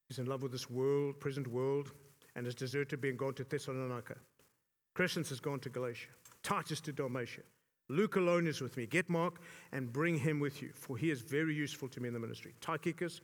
is 0.10 0.20
in 0.20 0.26
love 0.26 0.44
with 0.44 0.52
this 0.52 0.70
world, 0.70 1.20
present 1.20 1.48
world, 1.48 1.92
and 2.36 2.46
has 2.46 2.56
deserted 2.56 3.02
being 3.02 3.18
gone 3.18 3.34
to 3.36 3.44
Thessalonica. 3.44 4.16
Crescens 4.96 5.30
has 5.30 5.40
gone 5.40 5.60
to 5.60 5.70
Galatia, 5.70 6.10
Titus 6.44 6.82
to 6.82 6.92
Dalmatia. 6.92 7.42
Luke 7.90 8.16
alone 8.16 8.48
is 8.48 8.62
with 8.62 8.78
me. 8.78 8.86
Get 8.86 9.10
Mark 9.10 9.42
and 9.72 9.92
bring 9.92 10.18
him 10.18 10.40
with 10.40 10.62
you, 10.62 10.72
for 10.74 10.98
he 10.98 11.12
is 11.12 11.22
very 11.22 11.54
useful 11.54 11.88
to 11.90 12.00
me 12.00 12.08
in 12.08 12.14
the 12.14 12.20
ministry. 12.20 12.54
Tychicus 12.62 13.22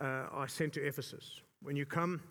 uh, 0.00 0.26
I 0.32 0.46
sent 0.46 0.72
to 0.74 0.86
Ephesus. 0.86 1.42
When 1.62 1.76
you 1.76 1.84
come, 1.84 2.22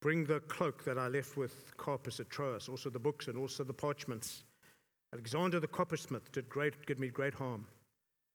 bring 0.00 0.24
the 0.24 0.40
cloak 0.40 0.84
that 0.84 0.98
I 0.98 1.08
left 1.08 1.36
with 1.36 1.76
Carpus 1.76 2.20
at 2.20 2.30
Troas, 2.30 2.68
also 2.68 2.88
the 2.88 2.98
books 2.98 3.28
and 3.28 3.36
also 3.36 3.64
the 3.64 3.74
parchments. 3.74 4.44
Alexander 5.12 5.58
the 5.58 5.66
coppersmith 5.66 6.30
did, 6.32 6.48
great, 6.48 6.74
did 6.86 7.00
me 7.00 7.08
great 7.08 7.34
harm. 7.34 7.66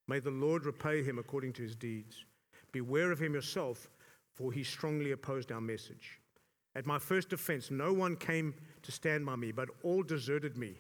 May 0.08 0.20
the 0.20 0.32
Lord 0.32 0.66
repay 0.66 1.04
him 1.04 1.18
according 1.18 1.54
to 1.54 1.64
his 1.64 1.76
deeds. 1.76 2.26
Beware 2.72 3.12
of 3.12 3.22
him 3.22 3.34
yourself, 3.34 3.90
for 4.34 4.52
he 4.52 4.64
strongly 4.64 5.12
opposed 5.12 5.52
our 5.52 5.62
message. 5.62 6.20
At 6.76 6.86
my 6.88 6.98
first 7.00 7.30
defense, 7.30 7.70
no 7.70 7.94
one 7.94 8.16
came 8.16 8.56
to 8.82 8.92
stand 8.92 9.26
by 9.26 9.36
me, 9.36 9.52
but 9.52 9.70
all 9.84 10.02
deserted 10.02 10.58
me. 10.58 10.80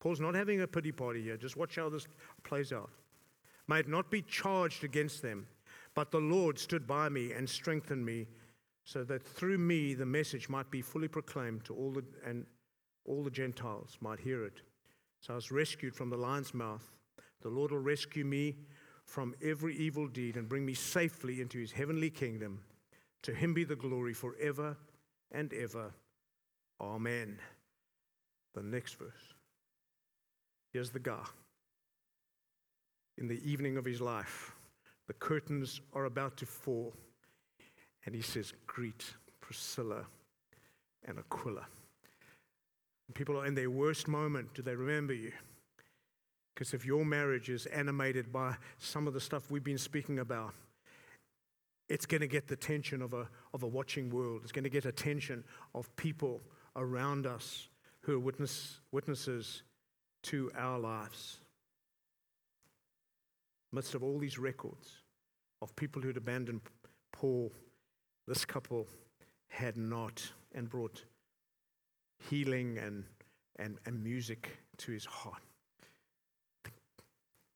Paul's 0.00 0.20
not 0.20 0.34
having 0.34 0.60
a 0.60 0.66
pity 0.66 0.92
party 0.92 1.22
here. 1.22 1.36
Just 1.36 1.56
watch 1.56 1.76
how 1.76 1.88
this 1.88 2.06
plays 2.42 2.72
out. 2.72 2.90
May 3.68 3.80
it 3.80 3.88
not 3.88 4.10
be 4.10 4.22
charged 4.22 4.84
against 4.84 5.22
them, 5.22 5.46
but 5.94 6.10
the 6.10 6.20
Lord 6.20 6.58
stood 6.58 6.86
by 6.86 7.08
me 7.08 7.32
and 7.32 7.48
strengthened 7.48 8.04
me, 8.04 8.28
so 8.84 9.02
that 9.04 9.22
through 9.22 9.58
me 9.58 9.94
the 9.94 10.06
message 10.06 10.48
might 10.48 10.70
be 10.70 10.80
fully 10.80 11.08
proclaimed 11.08 11.64
to 11.64 11.74
all 11.74 11.90
the, 11.90 12.04
and 12.24 12.46
all 13.04 13.24
the 13.24 13.30
Gentiles 13.30 13.98
might 14.00 14.20
hear 14.20 14.44
it. 14.44 14.60
So 15.20 15.32
I 15.32 15.36
was 15.36 15.50
rescued 15.50 15.94
from 15.94 16.08
the 16.08 16.16
lion's 16.16 16.54
mouth. 16.54 16.84
The 17.42 17.48
Lord 17.48 17.72
will 17.72 17.78
rescue 17.78 18.24
me 18.24 18.54
from 19.04 19.34
every 19.42 19.76
evil 19.76 20.06
deed 20.06 20.36
and 20.36 20.48
bring 20.48 20.64
me 20.64 20.74
safely 20.74 21.40
into 21.40 21.58
his 21.58 21.72
heavenly 21.72 22.10
kingdom. 22.10 22.60
To 23.22 23.34
him 23.34 23.54
be 23.54 23.64
the 23.64 23.76
glory 23.76 24.14
forever 24.14 24.76
and 25.32 25.52
ever. 25.52 25.92
Amen. 26.80 27.38
The 28.54 28.62
next 28.62 28.98
verse. 28.98 29.34
Here's 30.72 30.90
the 30.90 31.00
guy. 31.00 31.24
In 33.18 33.28
the 33.28 33.40
evening 33.50 33.76
of 33.76 33.84
his 33.84 34.00
life, 34.00 34.54
the 35.06 35.14
curtains 35.14 35.80
are 35.94 36.04
about 36.04 36.36
to 36.38 36.46
fall, 36.46 36.94
and 38.04 38.14
he 38.14 38.20
says, 38.20 38.52
Greet 38.66 39.04
Priscilla 39.40 40.04
and 41.04 41.18
Aquila. 41.18 41.66
People 43.14 43.38
are 43.40 43.46
in 43.46 43.54
their 43.54 43.70
worst 43.70 44.08
moment. 44.08 44.52
Do 44.54 44.62
they 44.62 44.74
remember 44.74 45.14
you? 45.14 45.32
Because 46.54 46.74
if 46.74 46.84
your 46.84 47.04
marriage 47.04 47.48
is 47.48 47.66
animated 47.66 48.32
by 48.32 48.56
some 48.78 49.06
of 49.06 49.14
the 49.14 49.20
stuff 49.20 49.50
we've 49.50 49.62
been 49.62 49.78
speaking 49.78 50.18
about, 50.18 50.54
it's 51.88 52.06
going 52.06 52.20
to 52.20 52.26
get 52.26 52.48
the 52.48 52.54
attention 52.54 53.02
of 53.02 53.12
a, 53.14 53.28
of 53.54 53.62
a 53.62 53.66
watching 53.66 54.10
world. 54.10 54.40
It's 54.42 54.52
going 54.52 54.64
to 54.64 54.70
get 54.70 54.84
attention 54.84 55.44
of 55.74 55.94
people 55.96 56.40
around 56.74 57.26
us 57.26 57.68
who 58.00 58.16
are 58.16 58.20
witness, 58.20 58.80
witnesses 58.92 59.62
to 60.24 60.50
our 60.56 60.78
lives. 60.78 61.38
Midst 63.72 63.94
of 63.94 64.02
all 64.02 64.18
these 64.18 64.38
records 64.38 64.90
of 65.62 65.74
people 65.76 66.02
who'd 66.02 66.16
abandoned 66.16 66.60
Paul, 67.12 67.52
this 68.26 68.44
couple 68.44 68.86
had 69.48 69.76
not 69.76 70.22
and 70.54 70.68
brought 70.68 71.02
healing 72.28 72.78
and, 72.78 73.04
and, 73.58 73.78
and 73.86 74.02
music 74.02 74.58
to 74.78 74.92
his 74.92 75.04
heart. 75.04 75.42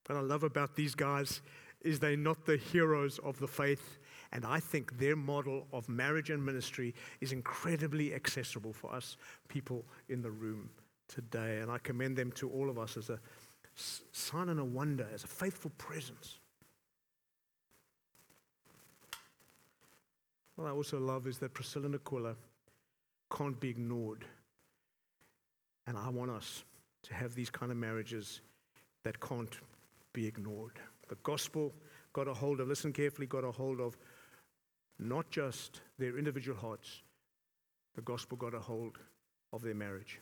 What 0.07 0.19
I 0.19 0.23
love 0.23 0.43
about 0.43 0.75
these 0.75 0.95
guys 0.95 1.41
is 1.83 2.01
they're 2.01 2.17
not 2.17 2.45
the 2.45 2.57
heroes 2.57 3.19
of 3.21 3.39
the 3.39 3.47
faith. 3.47 3.99
And 4.33 4.45
I 4.45 4.61
think 4.61 4.99
their 4.99 5.17
model 5.17 5.67
of 5.73 5.89
marriage 5.89 6.31
and 6.31 6.45
ministry 6.45 6.95
is 7.21 7.33
incredibly 7.33 8.15
accessible 8.15 8.73
for 8.73 8.93
us 8.95 9.17
people 9.49 9.85
in 10.09 10.23
the 10.23 10.31
room 10.31 10.71
today. 11.09 11.59
And 11.59 11.71
I 11.71 11.79
commend 11.79 12.17
them 12.17 12.31
to 12.33 12.49
all 12.49 12.71
of 12.71 12.79
us 12.79 12.97
as 12.97 13.11
a 13.11 13.19
sign 13.75 14.49
and 14.49 14.61
a 14.61 14.65
wonder, 14.65 15.07
as 15.13 15.25
a 15.25 15.29
faithful 15.29 15.73
presence. 15.79 16.39
What 20.55 20.67
I 20.67 20.71
also 20.71 21.01
love 21.01 21.27
is 21.27 21.39
that 21.39 21.55
Priscilla 21.55 21.87
and 21.87 21.95
Aquila 21.95 22.37
can't 23.35 23.59
be 23.59 23.71
ignored. 23.71 24.25
And 25.87 25.97
I 25.97 26.09
want 26.11 26.31
us 26.31 26.65
to 27.03 27.15
have 27.15 27.35
these 27.35 27.51
kind 27.51 27.73
of 27.73 27.79
marriages 27.79 28.43
that 29.03 29.19
can't 29.21 29.59
be 30.13 30.27
ignored. 30.27 30.79
The 31.09 31.17
gospel 31.23 31.75
got 32.13 32.29
a 32.29 32.35
hold 32.35 32.61
of, 32.61 32.69
listen 32.69 32.93
carefully, 32.93 33.27
got 33.27 33.43
a 33.43 33.51
hold 33.51 33.81
of 33.81 33.97
not 35.01 35.31
just 35.31 35.81
their 35.99 36.19
individual 36.19 36.59
hearts, 36.59 37.03
the 37.95 38.03
gospel 38.03 38.37
got 38.37 38.55
a 38.55 38.61
hold 38.61 38.99
of 39.53 39.63
their 39.63 39.75
marriage. 39.75 40.21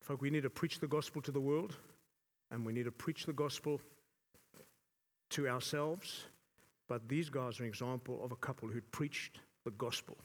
Folk, 0.00 0.22
we 0.22 0.30
need 0.30 0.42
to 0.42 0.50
preach 0.50 0.80
the 0.80 0.86
gospel 0.86 1.20
to 1.22 1.30
the 1.30 1.40
world, 1.40 1.76
and 2.50 2.64
we 2.64 2.72
need 2.72 2.84
to 2.84 2.90
preach 2.90 3.26
the 3.26 3.32
gospel 3.32 3.80
to 5.30 5.48
ourselves. 5.48 6.24
But 6.88 7.08
these 7.08 7.28
guys 7.28 7.60
are 7.60 7.62
an 7.62 7.68
example 7.68 8.22
of 8.24 8.32
a 8.32 8.36
couple 8.36 8.68
who 8.68 8.80
preached 8.80 9.40
the 9.64 9.70
gospel 9.72 10.16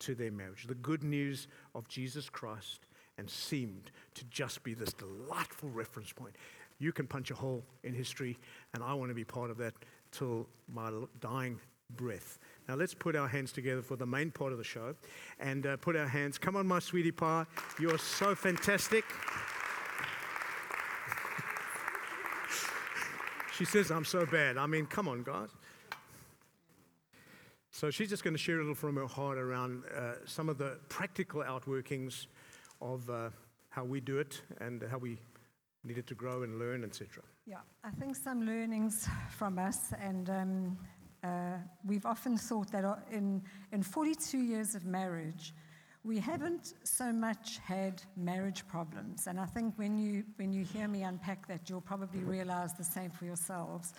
to 0.00 0.14
their 0.14 0.30
marriage, 0.30 0.66
the 0.66 0.74
good 0.74 1.02
news 1.02 1.48
of 1.74 1.88
Jesus 1.88 2.28
Christ, 2.28 2.86
and 3.16 3.28
seemed 3.28 3.90
to 4.14 4.24
just 4.26 4.62
be 4.62 4.74
this 4.74 4.92
delightful 4.92 5.70
reference 5.70 6.12
point. 6.12 6.36
You 6.78 6.92
can 6.92 7.06
punch 7.06 7.30
a 7.30 7.34
hole 7.34 7.64
in 7.82 7.94
history, 7.94 8.38
and 8.74 8.82
I 8.82 8.94
want 8.94 9.10
to 9.10 9.14
be 9.14 9.24
part 9.24 9.50
of 9.50 9.58
that 9.58 9.74
till 10.12 10.46
my 10.72 10.90
dying 11.20 11.58
breath. 11.96 12.38
Now 12.68 12.74
let's 12.74 12.94
put 12.94 13.16
our 13.16 13.28
hands 13.28 13.52
together 13.52 13.82
for 13.82 13.96
the 13.96 14.06
main 14.06 14.30
part 14.30 14.52
of 14.52 14.58
the 14.58 14.64
show 14.64 14.94
and 15.40 15.66
uh, 15.66 15.76
put 15.78 15.96
our 15.96 16.06
hands. 16.06 16.38
Come 16.38 16.56
on, 16.56 16.66
my 16.66 16.78
sweetie 16.78 17.12
pie. 17.12 17.46
You're 17.80 17.98
so 17.98 18.34
fantastic. 18.34 19.04
she 23.56 23.64
says, 23.64 23.90
I'm 23.90 24.04
so 24.04 24.26
bad. 24.26 24.58
I 24.58 24.66
mean, 24.66 24.84
come 24.86 25.08
on, 25.08 25.22
guys. 25.22 25.48
So 27.70 27.90
she's 27.90 28.10
just 28.10 28.24
going 28.24 28.34
to 28.34 28.38
share 28.38 28.56
a 28.56 28.58
little 28.58 28.74
from 28.74 28.96
her 28.96 29.06
heart 29.06 29.38
around 29.38 29.84
uh, 29.96 30.14
some 30.26 30.48
of 30.48 30.58
the 30.58 30.78
practical 30.88 31.42
outworkings 31.42 32.26
of 32.80 33.08
uh, 33.08 33.30
how 33.70 33.84
we 33.84 34.00
do 34.00 34.18
it 34.18 34.42
and 34.60 34.82
how 34.90 34.98
we 34.98 35.18
needed 35.84 36.06
to 36.08 36.14
grow 36.14 36.42
and 36.42 36.58
learn, 36.58 36.84
etc. 36.84 37.22
Yeah, 37.46 37.58
I 37.84 37.90
think 37.90 38.16
some 38.16 38.44
learnings 38.44 39.08
from 39.30 39.58
us, 39.58 39.92
and 40.02 40.28
um, 40.28 40.76
uh, 41.28 41.58
we've 41.84 42.06
often 42.06 42.36
thought 42.36 42.70
that 42.72 42.84
uh, 42.84 42.96
in, 43.10 43.42
in 43.72 43.82
42 43.82 44.38
years 44.38 44.74
of 44.74 44.84
marriage, 44.84 45.54
we 46.04 46.18
haven't 46.18 46.74
so 46.84 47.12
much 47.12 47.58
had 47.58 48.02
marriage 48.16 48.66
problems. 48.66 49.26
And 49.26 49.38
I 49.38 49.46
think 49.46 49.74
when 49.76 49.98
you, 49.98 50.24
when 50.36 50.52
you 50.52 50.64
hear 50.64 50.88
me 50.88 51.02
unpack 51.02 51.46
that, 51.48 51.68
you'll 51.68 51.80
probably 51.80 52.20
realize 52.20 52.72
the 52.74 52.84
same 52.84 53.10
for 53.10 53.24
yourselves. 53.24 53.92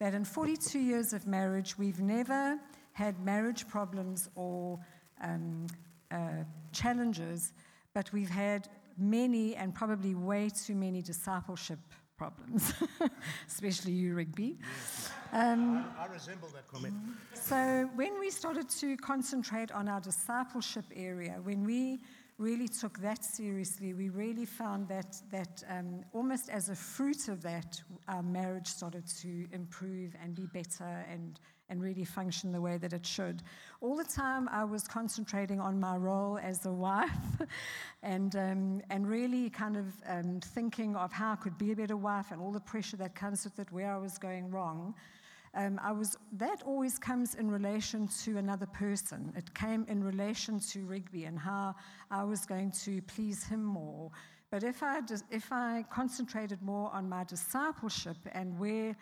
That 0.00 0.12
in 0.12 0.24
42 0.24 0.78
years 0.78 1.12
of 1.12 1.26
marriage, 1.26 1.78
we've 1.78 2.00
never 2.00 2.58
had 2.92 3.18
marriage 3.24 3.66
problems 3.68 4.28
or 4.34 4.78
um, 5.22 5.66
uh, 6.10 6.44
challenges, 6.72 7.52
but 7.94 8.12
we've 8.12 8.28
had 8.28 8.68
many 8.98 9.56
and 9.56 9.74
probably 9.74 10.14
way 10.14 10.50
too 10.50 10.74
many 10.74 11.00
discipleship 11.00 11.78
problems, 12.16 12.72
especially 13.46 13.92
you, 13.92 14.14
Rigby. 14.14 14.58
Um, 15.32 15.84
I, 15.98 16.04
I, 16.04 16.12
resemble 16.12 16.48
that 16.54 16.66
comment. 16.68 16.94
So, 17.34 17.90
when 17.94 18.18
we 18.18 18.30
started 18.30 18.68
to 18.80 18.96
concentrate 18.96 19.70
on 19.72 19.88
our 19.88 20.00
discipleship 20.00 20.84
area, 20.94 21.38
when 21.42 21.64
we 21.64 21.98
really 22.38 22.68
took 22.68 22.98
that 22.98 23.24
seriously, 23.24 23.94
we 23.94 24.10
really 24.10 24.44
found 24.44 24.88
that, 24.88 25.16
that 25.30 25.62
um, 25.70 26.04
almost 26.12 26.48
as 26.50 26.68
a 26.68 26.76
fruit 26.76 27.28
of 27.28 27.42
that, 27.42 27.80
our 28.08 28.22
marriage 28.22 28.66
started 28.66 29.06
to 29.06 29.46
improve 29.52 30.14
and 30.22 30.34
be 30.34 30.46
better 30.46 31.04
and 31.10 31.40
and 31.68 31.82
really 31.82 32.04
function 32.04 32.52
the 32.52 32.60
way 32.60 32.78
that 32.78 32.92
it 32.92 33.04
should. 33.04 33.42
All 33.80 33.96
the 33.96 34.04
time, 34.04 34.48
I 34.50 34.64
was 34.64 34.86
concentrating 34.86 35.60
on 35.60 35.80
my 35.80 35.96
role 35.96 36.38
as 36.42 36.64
a 36.66 36.72
wife 36.72 37.10
and, 38.02 38.34
um, 38.36 38.82
and 38.90 39.08
really 39.08 39.50
kind 39.50 39.76
of 39.76 39.86
um, 40.06 40.40
thinking 40.40 40.96
of 40.96 41.12
how 41.12 41.32
I 41.32 41.36
could 41.36 41.58
be 41.58 41.72
a 41.72 41.76
better 41.76 41.96
wife 41.96 42.30
and 42.30 42.40
all 42.40 42.52
the 42.52 42.60
pressure 42.60 42.96
that 42.98 43.14
comes 43.14 43.44
with 43.44 43.58
it, 43.58 43.70
where 43.72 43.92
I 43.92 43.98
was 43.98 44.18
going 44.18 44.50
wrong. 44.50 44.94
Um, 45.54 45.80
I 45.82 45.90
was, 45.90 46.18
that 46.32 46.62
always 46.66 46.98
comes 46.98 47.34
in 47.34 47.50
relation 47.50 48.08
to 48.24 48.36
another 48.36 48.66
person. 48.66 49.32
It 49.36 49.54
came 49.54 49.86
in 49.88 50.04
relation 50.04 50.60
to 50.60 50.84
Rigby 50.84 51.24
and 51.24 51.38
how 51.38 51.74
I 52.10 52.24
was 52.24 52.44
going 52.44 52.72
to 52.84 53.00
please 53.02 53.42
him 53.42 53.64
more. 53.64 54.10
But 54.50 54.62
if 54.64 54.82
I, 54.82 55.00
if 55.30 55.50
I 55.50 55.84
concentrated 55.90 56.60
more 56.62 56.92
on 56.92 57.08
my 57.08 57.24
discipleship 57.24 58.18
and 58.32 58.58
where 58.58 58.94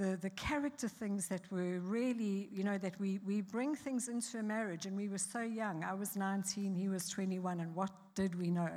the, 0.00 0.16
the 0.16 0.30
character 0.30 0.88
things 0.88 1.28
that 1.28 1.42
were 1.52 1.78
really, 1.80 2.48
you 2.50 2.64
know, 2.64 2.78
that 2.78 2.98
we, 2.98 3.20
we 3.26 3.42
bring 3.42 3.74
things 3.74 4.08
into 4.08 4.38
a 4.38 4.42
marriage, 4.42 4.86
and 4.86 4.96
we 4.96 5.08
were 5.08 5.18
so 5.18 5.40
young. 5.40 5.84
I 5.84 5.92
was 5.92 6.16
19, 6.16 6.74
he 6.74 6.88
was 6.88 7.06
21, 7.10 7.60
and 7.60 7.74
what 7.74 7.90
did 8.14 8.34
we 8.40 8.50
know? 8.50 8.70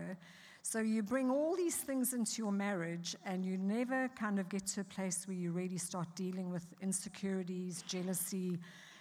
So 0.64 0.80
you 0.80 1.02
bring 1.02 1.32
all 1.32 1.56
these 1.56 1.78
things 1.78 2.14
into 2.14 2.42
your 2.42 2.52
marriage, 2.52 3.16
and 3.26 3.46
you 3.46 3.58
never 3.58 4.10
kind 4.10 4.38
of 4.38 4.50
get 4.50 4.68
to 4.68 4.82
a 4.82 4.84
place 4.84 5.26
where 5.26 5.38
you 5.38 5.52
really 5.52 5.78
start 5.78 6.08
dealing 6.14 6.52
with 6.52 6.66
insecurities, 6.82 7.84
jealousy, 7.84 8.60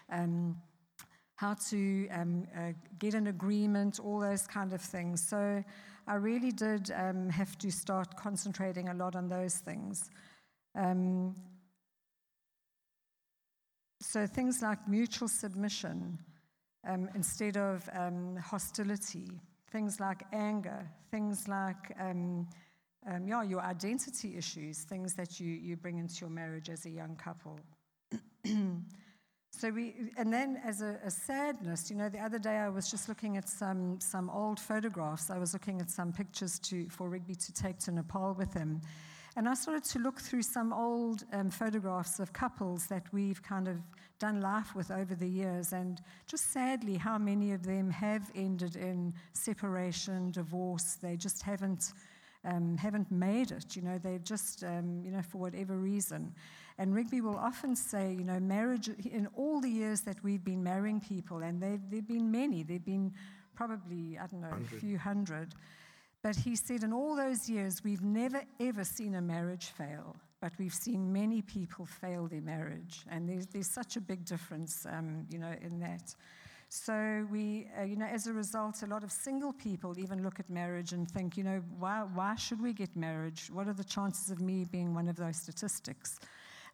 um, 0.09 0.57
how 1.35 1.55
to 1.71 2.09
um, 2.11 2.47
uh, 2.57 2.71
get 3.01 3.15
an 3.15 3.27
agreement, 3.27 3.99
all 3.99 4.21
those 4.21 4.47
kind 4.47 4.73
of 4.73 4.81
things. 4.81 5.27
So 5.29 5.65
I 6.07 6.15
really 6.15 6.53
did 6.53 6.93
um, 6.95 7.31
have 7.31 7.59
to 7.59 7.73
start 7.73 8.17
concentrating 8.17 8.91
a 8.91 8.95
lot 8.95 9.17
on 9.17 9.29
those 9.29 9.57
things. 9.57 10.09
Um, 10.77 11.35
so 14.03 14.27
things 14.27 14.63
like 14.63 14.89
mutual 14.89 15.29
submission 15.29 16.19
um, 16.89 17.09
instead 17.15 17.57
of 17.57 17.89
um, 17.93 18.37
hostility, 18.37 19.41
things 19.71 20.01
like 20.01 20.25
anger, 20.33 20.89
things 21.11 21.47
like 21.47 21.95
um, 22.01 22.49
um, 23.07 23.27
yeah, 23.27 23.43
your 23.43 23.61
identity 23.61 24.37
issues, 24.37 24.85
things 24.85 25.15
that 25.15 25.41
you, 25.41 25.49
you 25.49 25.77
bring 25.77 25.99
into 25.99 26.21
your 26.21 26.31
marriage 26.31 26.69
as 26.69 26.85
a 26.85 26.91
young 26.91 27.17
couple. 27.17 27.59
so 29.51 29.71
we, 29.71 30.11
and 30.17 30.33
then 30.33 30.61
as 30.65 30.83
a, 30.83 30.99
a, 31.05 31.11
sadness, 31.11 31.91
you 31.91 31.97
know, 31.97 32.09
the 32.09 32.21
other 32.21 32.39
day 32.39 32.57
I 32.57 32.69
was 32.69 32.91
just 32.91 33.09
looking 33.09 33.37
at 33.37 33.49
some, 33.49 33.99
some 34.01 34.31
old 34.31 34.61
photographs. 34.61 35.31
I 35.31 35.39
was 35.39 35.53
looking 35.53 35.81
at 35.81 35.91
some 35.91 36.13
pictures 36.13 36.59
to, 36.61 36.89
for 36.91 37.09
Rigby 37.09 37.35
to 37.35 37.53
take 37.53 37.79
to 37.81 37.93
Nepal 37.93 38.35
with 38.35 38.55
him. 38.55 38.81
And 39.35 39.49
I 39.49 39.55
started 39.55 39.85
to 39.85 39.99
look 39.99 40.21
through 40.21 40.43
some 40.43 40.75
old 40.75 41.25
um, 41.33 41.51
photographs 41.51 42.21
of 42.21 42.35
couples 42.35 42.87
that 42.89 43.05
we've 43.13 43.43
kind 43.43 43.67
of 43.67 43.79
done 44.19 44.43
life 44.43 44.75
with 44.75 44.91
over 44.91 45.15
the 45.15 45.27
years, 45.27 45.73
and 45.73 46.03
just 46.27 46.53
sadly, 46.53 46.97
how 46.97 47.17
many 47.17 47.53
of 47.53 47.65
them 47.65 47.91
have 47.91 48.31
ended 48.35 48.77
in 48.77 49.15
separation, 49.33 50.31
divorce. 50.33 50.99
They 51.01 51.17
just 51.17 51.43
haven't. 51.43 51.93
Um, 52.45 52.77
haven't 52.77 53.09
made 53.13 53.53
it, 53.53 53.77
you 53.77 53.83
know, 53.83 53.99
they've 53.99 54.25
just, 54.25 54.65
um, 54.65 55.01
you 55.05 55.13
know, 55.13 55.23
for 55.23 55.39
whatever 55.39 55.77
reason. 55.77 56.35
And 56.77 56.93
Rigby 56.93 57.21
will 57.21 57.37
often 57.37 57.77
say, 57.77 58.17
you 58.19 58.25
know, 58.25 58.41
marriage, 58.41 58.89
in 58.89 59.29
all 59.37 59.61
the 59.61 59.69
years 59.69 60.01
that 60.01 60.17
we've 60.25 60.43
been 60.43 60.61
marrying 60.61 60.99
people, 61.01 61.45
and 61.45 61.63
there 61.63 61.71
have 61.71 62.09
been 62.09 62.33
many, 62.33 62.65
there 62.65 62.79
have 62.79 62.85
been 62.85 63.13
probably, 63.55 64.19
I 64.19 64.27
don't 64.27 64.41
know, 64.41 64.49
100. 64.49 64.77
a 64.77 64.81
few 64.81 64.99
hundred, 64.99 65.55
but 66.23 66.37
he 66.37 66.55
said, 66.57 66.85
in 66.85 66.93
all 66.93 67.17
those 67.17 67.49
years, 67.49 67.83
we've 67.83 68.03
never 68.03 68.43
ever 68.61 68.85
seen 68.85 69.17
a 69.17 69.21
marriage 69.21 69.67
fail, 69.67 70.17
but 70.41 70.53
we've 70.59 70.75
seen 70.75 71.13
many 71.13 71.43
people 71.43 71.85
fail 71.85 72.29
their 72.29 72.41
marriage. 72.41 73.05
And 73.11 73.29
there's, 73.29 73.47
there's 73.47 73.71
such 73.71 73.97
a 73.97 74.01
big 74.01 74.25
difference, 74.25 74.87
um, 74.87 75.27
you 75.31 75.39
know, 75.39 75.55
in 75.61 75.81
that. 75.81 76.15
So 76.69 77.27
we, 77.31 77.67
uh, 77.79 77.83
you 77.83 77.97
know, 77.97 78.07
as 78.07 78.27
a 78.29 78.33
result, 78.33 78.83
a 78.83 78.87
lot 78.87 79.05
of 79.05 79.13
single 79.13 79.53
people 79.53 79.99
even 79.99 80.23
look 80.23 80.41
at 80.41 80.49
marriage 80.49 80.93
and 80.93 81.11
think, 81.11 81.37
you 81.37 81.45
know, 81.45 81.63
why, 81.79 82.07
why 82.15 82.35
should 82.37 82.63
we 82.63 82.73
get 82.73 82.97
marriage? 82.97 83.51
What 83.53 83.69
are 83.69 83.75
the 83.75 83.85
chances 83.85 84.31
of 84.31 84.41
me 84.41 84.65
being 84.65 84.95
one 84.95 85.07
of 85.07 85.17
those 85.17 85.37
statistics? 85.37 86.19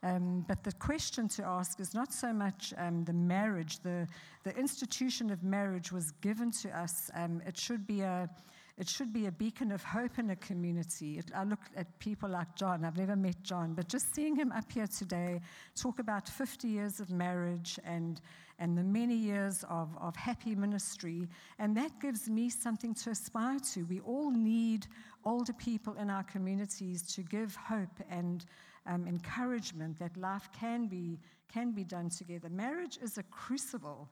Um, 0.05 0.45
but 0.47 0.63
the 0.63 0.71
question 0.73 1.27
to 1.31 1.45
ask 1.45 1.81
is 1.81 1.95
not 1.95 2.13
so 2.13 2.33
much 2.33 2.73
um, 2.79 3.05
the 3.05 3.13
marriage. 3.13 3.81
The, 3.81 4.07
the 4.45 4.57
institution 4.57 5.31
of 5.31 5.43
marriage 5.43 5.91
was 5.91 6.13
given 6.21 6.53
to 6.63 6.79
us. 6.79 7.11
Um, 7.15 7.43
it 7.45 7.59
should 7.59 7.85
be 7.85 8.03
a 8.03 8.31
it 8.79 8.89
should 8.89 9.13
be 9.13 9.27
a 9.27 9.33
beacon 9.33 9.73
of 9.73 9.83
hope 9.83 10.21
in 10.21 10.31
a 10.31 10.37
community. 10.37 11.19
It, 11.19 11.33
I 11.35 11.43
look 11.43 11.59
at 11.77 11.99
people 11.99 12.29
like 12.29 12.55
John. 12.55 12.85
I've 12.85 12.97
never 12.97 13.17
met 13.17 13.43
John, 13.43 13.75
but 13.75 13.89
just 13.89 14.15
seeing 14.15 14.37
him 14.37 14.53
up 14.53 14.71
here 14.71 14.87
today 14.87 15.41
talk 15.75 15.99
about 15.99 16.29
50 16.29 16.69
years 16.69 17.01
of 17.01 17.11
marriage 17.11 17.81
and, 17.85 18.21
and 18.61 18.79
the 18.79 18.85
many 18.85 19.17
years 19.17 19.65
of, 19.69 19.89
of 20.01 20.15
happy 20.15 20.55
ministry, 20.55 21.27
and 21.59 21.77
that 21.77 22.01
gives 22.01 22.31
me 22.31 22.49
something 22.49 22.95
to 22.95 23.11
aspire 23.11 23.59
to. 23.73 23.83
We 23.83 23.99
all 24.01 24.31
need 24.31 24.87
older 25.25 25.53
people 25.53 25.95
in 25.95 26.09
our 26.09 26.23
communities 26.23 27.03
to 27.15 27.23
give 27.23 27.57
hope 27.57 28.01
and 28.09 28.45
um, 28.87 29.09
encouragement 29.09 29.99
that 29.99 30.17
life 30.17 30.49
can 30.53 30.87
be, 30.87 31.19
can 31.53 31.73
be 31.73 31.83
done 31.83 32.11
together. 32.11 32.49
Marriage 32.49 32.97
is 33.03 33.19
a 33.19 33.25
crucible. 33.25 34.09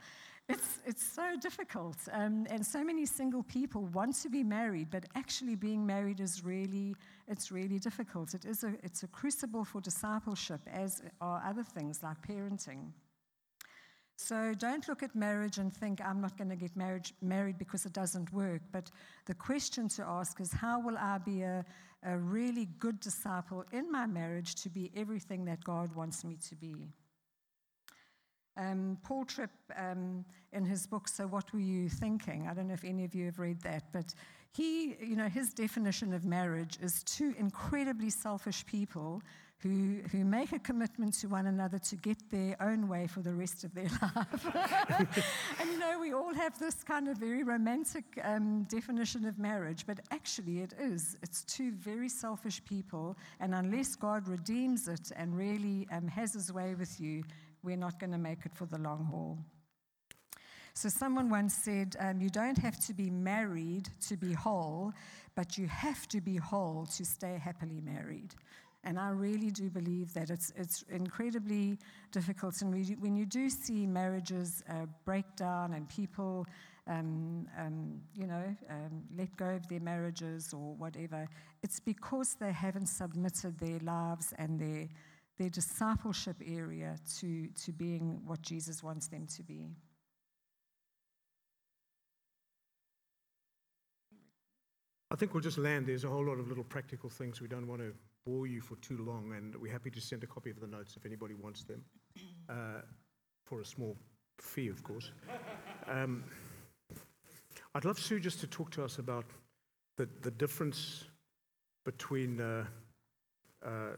It's, 0.49 0.79
it's 0.87 1.05
so 1.05 1.37
difficult. 1.41 1.97
Um, 2.13 2.47
and 2.51 2.65
so 2.65 2.85
many 2.85 3.05
single 3.05 3.43
people 3.43 3.83
want 3.87 4.15
to 4.23 4.29
be 4.29 4.45
married, 4.45 4.91
but 4.91 5.05
actually 5.17 5.57
being 5.57 5.85
married 5.85 6.21
is 6.21 6.45
really, 6.45 6.95
it's 7.27 7.51
really 7.51 7.81
difficult. 7.81 8.33
It 8.33 8.45
is 8.45 8.63
a, 8.63 8.75
it's 8.85 9.03
a 9.03 9.09
crucible 9.09 9.65
for 9.65 9.81
discipleship, 9.81 10.61
as 10.73 11.03
are 11.21 11.43
other 11.45 11.65
things 11.65 12.03
like 12.03 12.19
parenting. 12.27 12.93
So 14.17 14.55
don't 14.55 14.89
look 14.89 15.03
at 15.03 15.15
marriage 15.15 15.59
and 15.59 15.75
think, 15.75 16.01
I'm 16.01 16.21
not 16.21 16.39
going 16.39 16.49
to 16.49 16.57
get 16.57 16.75
marriage, 16.77 17.13
married 17.21 17.59
because 17.59 17.85
it 17.85 17.93
doesn't 17.93 18.33
work. 18.33 18.63
But 18.73 18.91
the 19.27 19.35
question 19.35 19.89
to 19.91 20.05
ask 20.05 20.41
is, 20.41 20.53
how 20.53 20.81
will 20.81 20.97
I 20.97 21.19
be 21.19 21.43
a, 21.43 21.65
a 22.03 22.17
really 22.17 22.69
good 22.79 22.99
disciple 23.01 23.65
in 23.73 23.91
my 23.91 24.07
marriage 24.07 24.55
to 24.63 24.71
be 24.71 24.91
everything 24.97 25.45
that 25.47 25.63
God 25.65 25.95
wants 25.95 26.25
me 26.25 26.39
to 26.49 26.55
be? 26.55 26.89
Um, 28.57 28.99
Paul 29.03 29.25
Tripp, 29.25 29.51
um, 29.77 30.25
in 30.53 30.65
his 30.65 30.87
book, 30.87 31.09
So 31.09 31.27
What 31.27 31.53
Were 31.53 31.61
You 31.61 31.89
Thinking? 31.89 32.49
I 32.49 32.55
don't 32.55 32.69
know 32.69 32.75
if 32.75 32.85
any 32.85 33.05
of 33.05 33.15
you 33.15 33.27
have 33.27 33.39
read 33.39 33.61
that, 33.63 33.85
but 33.93 34.15
he, 34.53 34.97
you 35.01 35.17
know, 35.17 35.29
his 35.29 35.53
definition 35.53 36.15
of 36.15 36.25
marriage 36.25 36.79
is 36.81 37.03
two 37.05 37.35
incredibly 37.39 38.09
selfish 38.09 38.65
people 38.65 39.23
who, 39.59 40.01
who 40.13 40.25
make 40.25 40.53
a 40.53 40.59
commitment 40.59 41.15
to 41.15 41.29
one 41.29 41.47
another 41.47 41.79
to 41.79 41.97
get 41.97 42.19
their 42.31 42.57
own 42.61 42.89
way 42.89 43.07
for 43.07 43.21
the 43.21 43.33
rest 43.33 43.65
of 43.65 43.75
their 43.75 43.85
life. 44.03 44.47
and 45.61 45.71
you 45.71 45.79
know, 45.79 45.99
we 45.99 46.13
all 46.13 46.35
have 46.35 46.59
this 46.59 46.83
kind 46.85 47.09
of 47.09 47.17
very 47.17 47.43
romantic 47.43 48.05
um, 48.23 48.65
definition 48.65 49.25
of 49.25 49.39
marriage, 49.39 49.85
but 49.87 50.01
actually 50.11 50.61
it 50.61 50.75
is. 50.79 51.17
It's 51.23 51.43
two 51.45 51.73
very 51.73 52.09
selfish 52.09 52.63
people, 52.65 53.17
and 53.41 53.55
unless 53.55 53.97
God 53.97 54.29
redeems 54.29 54.89
it 54.89 55.11
and 55.17 55.37
really 55.37 55.87
um, 55.91 56.07
has 56.09 56.35
his 56.35 56.53
way 56.53 56.75
with 56.75 57.01
you, 57.01 57.25
we're 57.67 57.77
not 57.77 57.99
going 57.99 58.13
to 58.13 58.19
make 58.19 58.47
it 58.47 58.55
for 58.55 58.65
the 58.67 58.79
long 58.79 59.05
haul. 59.11 59.39
So, 60.73 60.89
someone 60.89 61.29
once 61.31 61.55
said, 61.55 61.97
um, 61.99 62.21
You 62.21 62.31
don't 62.31 62.59
have 62.59 62.79
to 62.87 62.95
be 62.95 63.11
married 63.11 63.89
to 64.09 64.17
be 64.17 64.33
whole, 64.33 64.93
but 65.35 65.59
you 65.59 65.67
have 65.67 66.07
to 66.09 66.21
be 66.21 66.37
whole 66.37 66.87
to 66.97 67.05
stay 67.05 67.41
happily 67.43 67.81
married. 67.81 68.35
And 68.85 69.01
I 69.01 69.09
really 69.09 69.51
do 69.51 69.69
believe 69.69 70.15
that 70.15 70.31
it's, 70.31 70.53
it's 70.55 70.85
incredibly 70.91 71.77
difficult. 72.13 72.63
And 72.63 72.73
we, 72.73 72.95
when 73.01 73.17
you 73.17 73.27
do 73.27 73.51
see 73.51 73.85
marriages 73.85 74.63
uh, 74.71 74.87
break 75.05 75.25
down 75.35 75.75
and 75.75 75.89
people, 75.89 76.47
um, 76.87 77.49
um, 77.59 78.01
you 78.15 78.29
know, 78.29 78.45
um, 78.71 79.03
let 79.19 79.37
go 79.37 79.47
of 79.47 79.67
their 79.67 79.81
marriages 79.81 80.53
or 80.53 80.75
whatever, 80.75 81.27
it's 81.65 81.81
because 81.81 82.37
they 82.39 82.53
haven't 82.53 82.87
submitted 82.87 83.59
their 83.59 83.81
lives 83.81 84.33
and 84.39 84.61
their 84.61 84.87
their 85.39 85.51
discipleship 85.51 86.37
area 86.47 86.97
to, 87.19 87.49
to 87.65 87.73
being 87.73 88.21
what 88.25 88.41
Jesus 88.43 88.83
wants 88.83 89.09
them 89.09 89.27
to 89.37 89.43
be. 89.43 89.77
I 95.11 95.15
think 95.15 95.35
we'll 95.35 95.43
just 95.43 95.59
land. 95.59 95.87
There's 95.87 96.05
a 96.05 96.09
whole 96.09 96.25
lot 96.25 96.39
of 96.39 96.49
little 96.49 96.65
practical 96.65 97.09
things. 97.09 97.41
We 97.41 97.49
don't 97.49 97.67
want 97.67 97.81
to 97.81 97.93
bore 98.25 98.47
you 98.47 98.61
for 98.61 98.77
too 98.77 98.99
long, 98.99 99.33
and 99.37 99.55
we're 99.57 99.73
happy 99.73 99.91
to 99.91 100.01
send 100.01 100.25
a 100.25 100.27
copy 100.27 100.51
of 100.51 100.61
the 100.61 100.67
notes 100.67 100.97
if 100.97 101.07
anybody 101.07 101.35
wants 101.35 101.63
them, 101.63 101.83
uh, 102.49 102.81
for 103.45 103.61
a 103.61 103.65
small 103.65 103.97
fee, 104.41 104.69
of 104.69 104.83
course. 104.83 105.13
Um, 105.89 106.25
I'd 107.75 107.85
love 107.85 107.99
Sue 107.99 108.19
just 108.19 108.41
to 108.41 108.47
talk 108.47 108.71
to 108.73 108.85
us 108.85 108.99
about 108.99 109.27
the, 109.97 110.09
the 110.23 110.31
difference 110.31 111.05
between 111.85 112.41
uh, 112.41 112.65
uh, 113.65 113.97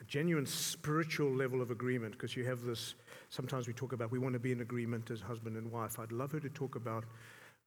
a 0.00 0.04
genuine 0.04 0.46
spiritual 0.46 1.30
level 1.30 1.60
of 1.60 1.70
agreement 1.70 2.12
because 2.12 2.36
you 2.36 2.44
have 2.44 2.62
this 2.62 2.94
sometimes 3.28 3.66
we 3.66 3.72
talk 3.72 3.92
about 3.92 4.10
we 4.10 4.18
want 4.18 4.32
to 4.32 4.38
be 4.38 4.52
in 4.52 4.60
agreement 4.60 5.10
as 5.10 5.20
husband 5.20 5.56
and 5.56 5.70
wife 5.70 5.98
i'd 5.98 6.12
love 6.12 6.32
her 6.32 6.40
to 6.40 6.48
talk 6.50 6.76
about 6.76 7.04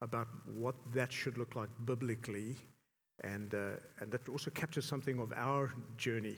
about 0.01 0.27
what 0.53 0.75
that 0.93 1.11
should 1.11 1.37
look 1.37 1.55
like 1.55 1.69
biblically 1.85 2.55
and 3.23 3.53
uh, 3.53 3.71
and 3.99 4.11
that 4.11 4.27
also 4.29 4.49
captures 4.51 4.85
something 4.85 5.19
of 5.19 5.31
our 5.35 5.73
journey 5.97 6.37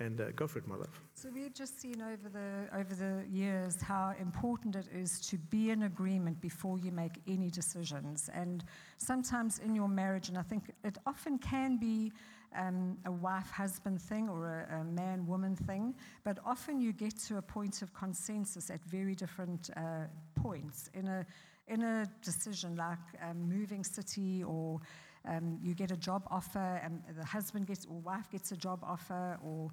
and 0.00 0.20
uh, 0.20 0.30
go 0.34 0.46
for 0.46 0.58
it, 0.58 0.66
my 0.66 0.74
love. 0.74 1.00
So 1.14 1.28
we've 1.32 1.54
just 1.54 1.80
seen 1.80 2.02
over 2.02 2.28
the 2.28 2.68
over 2.76 2.94
the 2.94 3.24
years 3.30 3.80
how 3.80 4.14
important 4.20 4.74
it 4.74 4.88
is 4.92 5.20
to 5.28 5.38
be 5.38 5.70
in 5.70 5.84
agreement 5.84 6.40
before 6.40 6.78
you 6.78 6.90
make 6.90 7.20
any 7.28 7.50
decisions. 7.50 8.28
And 8.34 8.64
sometimes 8.98 9.60
in 9.60 9.74
your 9.74 9.88
marriage, 9.88 10.28
and 10.28 10.36
I 10.36 10.42
think 10.42 10.72
it 10.82 10.98
often 11.06 11.38
can 11.38 11.76
be 11.76 12.12
um, 12.54 12.96
a 13.04 13.10
wife 13.10 13.50
husband 13.50 14.00
thing 14.00 14.28
or 14.28 14.66
a, 14.70 14.80
a 14.80 14.84
man 14.84 15.26
woman 15.26 15.56
thing, 15.56 15.94
but 16.24 16.38
often 16.44 16.80
you 16.80 16.92
get 16.92 17.18
to 17.28 17.36
a 17.38 17.42
point 17.42 17.82
of 17.82 17.92
consensus 17.92 18.70
at 18.70 18.80
very 18.84 19.14
different 19.14 19.70
uh, 19.76 20.06
points 20.34 20.90
in 20.94 21.08
a, 21.08 21.26
in 21.68 21.82
a 21.82 22.06
decision 22.22 22.76
like 22.76 22.98
um, 23.22 23.48
moving 23.48 23.84
city 23.84 24.44
or 24.44 24.80
um, 25.26 25.58
you 25.62 25.74
get 25.74 25.90
a 25.90 25.96
job 25.96 26.22
offer 26.30 26.80
and 26.84 27.02
the 27.16 27.24
husband 27.24 27.66
gets 27.66 27.86
or 27.86 28.00
wife 28.00 28.30
gets 28.30 28.52
a 28.52 28.56
job 28.56 28.80
offer 28.82 29.38
or 29.42 29.70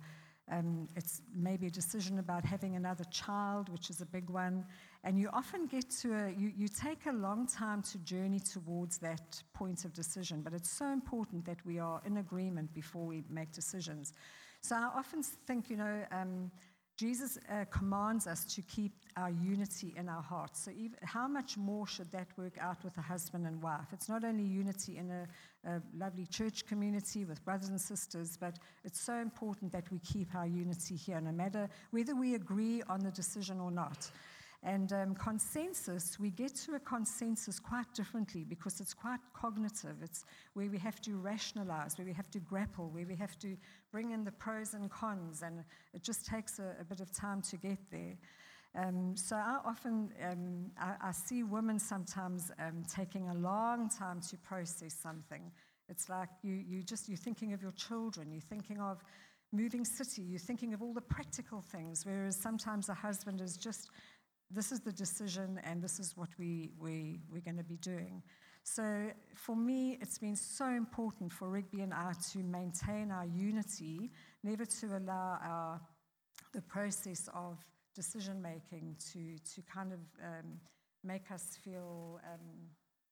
Um, 0.51 0.87
it's 0.95 1.21
maybe 1.33 1.67
a 1.67 1.71
decision 1.71 2.19
about 2.19 2.43
having 2.45 2.75
another 2.75 3.05
child, 3.09 3.69
which 3.69 3.89
is 3.89 4.01
a 4.01 4.05
big 4.05 4.29
one. 4.29 4.65
And 5.03 5.19
you 5.19 5.29
often 5.33 5.65
get 5.65 5.89
to 6.01 6.13
a, 6.13 6.29
you, 6.29 6.51
you 6.55 6.67
take 6.67 7.07
a 7.07 7.11
long 7.11 7.47
time 7.47 7.81
to 7.83 7.97
journey 7.99 8.39
towards 8.39 8.99
that 8.99 9.41
point 9.53 9.83
of 9.83 9.93
decision, 9.93 10.41
but 10.41 10.53
it's 10.53 10.69
so 10.69 10.87
important 10.91 11.43
that 11.45 11.57
we 11.65 11.79
are 11.79 12.01
in 12.05 12.17
agreement 12.17 12.71
before 12.73 13.05
we 13.05 13.23
make 13.29 13.51
decisions. 13.51 14.13
So 14.61 14.75
I 14.75 14.89
often 14.95 15.23
think, 15.23 15.71
you 15.71 15.77
know, 15.77 16.05
um, 16.11 16.51
Jesus 17.01 17.39
uh, 17.49 17.65
commands 17.71 18.27
us 18.27 18.45
to 18.53 18.61
keep 18.61 18.91
our 19.17 19.31
unity 19.31 19.91
in 19.97 20.07
our 20.07 20.21
hearts. 20.21 20.63
So, 20.63 20.71
even, 20.71 20.99
how 21.01 21.27
much 21.27 21.57
more 21.57 21.87
should 21.87 22.11
that 22.11 22.27
work 22.37 22.59
out 22.59 22.83
with 22.83 22.95
a 22.97 23.01
husband 23.01 23.47
and 23.47 23.59
wife? 23.59 23.87
It's 23.91 24.07
not 24.07 24.23
only 24.23 24.43
unity 24.43 24.99
in 24.99 25.09
a, 25.09 25.27
a, 25.67 25.81
lovely 25.97 26.27
church 26.27 26.67
community 26.67 27.25
with 27.25 27.43
brothers 27.43 27.69
and 27.69 27.81
sisters, 27.81 28.37
but 28.39 28.59
it's 28.83 29.01
so 29.01 29.15
important 29.15 29.71
that 29.71 29.91
we 29.91 29.97
keep 29.99 30.35
our 30.35 30.45
unity 30.45 30.95
here, 30.95 31.19
no 31.19 31.31
matter 31.31 31.67
whether 31.89 32.13
we 32.13 32.35
agree 32.35 32.83
on 32.87 32.99
the 32.99 33.09
decision 33.09 33.59
or 33.59 33.71
not. 33.71 34.11
And 34.63 34.93
um, 34.93 35.15
consensus, 35.15 36.19
we 36.19 36.29
get 36.29 36.53
to 36.65 36.75
a 36.75 36.79
consensus 36.79 37.59
quite 37.59 37.91
differently 37.95 38.43
because 38.43 38.79
it's 38.79 38.93
quite 38.93 39.19
cognitive. 39.33 39.95
It's 40.03 40.23
where 40.53 40.69
we 40.69 40.77
have 40.77 41.01
to 41.01 41.17
rationalize, 41.17 41.97
where 41.97 42.05
we 42.05 42.13
have 42.13 42.29
to 42.29 42.39
grapple, 42.39 42.89
where 42.89 43.07
we 43.07 43.15
have 43.15 43.39
to 43.39 43.57
bring 43.91 44.11
in 44.11 44.23
the 44.23 44.31
pros 44.31 44.75
and 44.75 44.89
cons, 44.91 45.41
and 45.41 45.63
it 45.95 46.03
just 46.03 46.27
takes 46.27 46.59
a, 46.59 46.75
a 46.79 46.83
bit 46.83 46.99
of 46.99 47.11
time 47.11 47.41
to 47.41 47.57
get 47.57 47.79
there. 47.89 48.15
Um, 48.75 49.17
so 49.17 49.35
I 49.35 49.59
often 49.65 50.11
um, 50.23 50.71
I, 50.79 51.09
I, 51.09 51.11
see 51.11 51.43
women 51.43 51.77
sometimes 51.77 52.51
um, 52.57 52.83
taking 52.95 53.27
a 53.27 53.33
long 53.33 53.89
time 53.89 54.21
to 54.29 54.37
process 54.37 54.93
something. 54.93 55.51
It's 55.89 56.07
like 56.07 56.29
you, 56.41 56.53
you 56.53 56.81
just 56.81 57.09
you're 57.09 57.17
thinking 57.17 57.51
of 57.51 57.61
your 57.61 57.73
children, 57.73 58.31
you're 58.31 58.39
thinking 58.39 58.79
of 58.79 59.03
moving 59.51 59.83
city, 59.83 60.21
you're 60.21 60.39
thinking 60.39 60.73
of 60.73 60.81
all 60.81 60.93
the 60.93 61.01
practical 61.01 61.61
things, 61.61 62.05
whereas 62.05 62.37
sometimes 62.41 62.87
a 62.87 62.93
husband 62.93 63.41
is 63.41 63.57
just 63.57 63.89
this 64.53 64.71
is 64.71 64.81
the 64.81 64.91
decision 64.91 65.59
and 65.63 65.81
this 65.81 65.99
is 65.99 66.15
what 66.15 66.29
we, 66.37 66.71
we, 66.79 67.19
we're 67.31 67.41
going 67.41 67.57
to 67.57 67.63
be 67.63 67.77
doing. 67.77 68.21
So 68.63 69.11
for 69.35 69.55
me, 69.55 69.97
it's 70.01 70.17
been 70.17 70.35
so 70.35 70.67
important 70.67 71.33
for 71.33 71.49
Rigby 71.49 71.81
and 71.81 71.93
I 71.93 72.13
to 72.31 72.39
maintain 72.39 73.11
our 73.11 73.25
unity, 73.25 74.11
never 74.43 74.65
to 74.65 74.97
allow 74.97 75.39
our, 75.43 75.81
the 76.53 76.61
process 76.61 77.27
of 77.33 77.57
decision 77.95 78.41
making 78.41 78.95
to, 79.11 79.37
to 79.55 79.61
kind 79.73 79.93
of 79.93 79.99
um, 80.23 80.59
make 81.03 81.31
us 81.31 81.57
feel 81.63 82.19
um, 82.31 82.39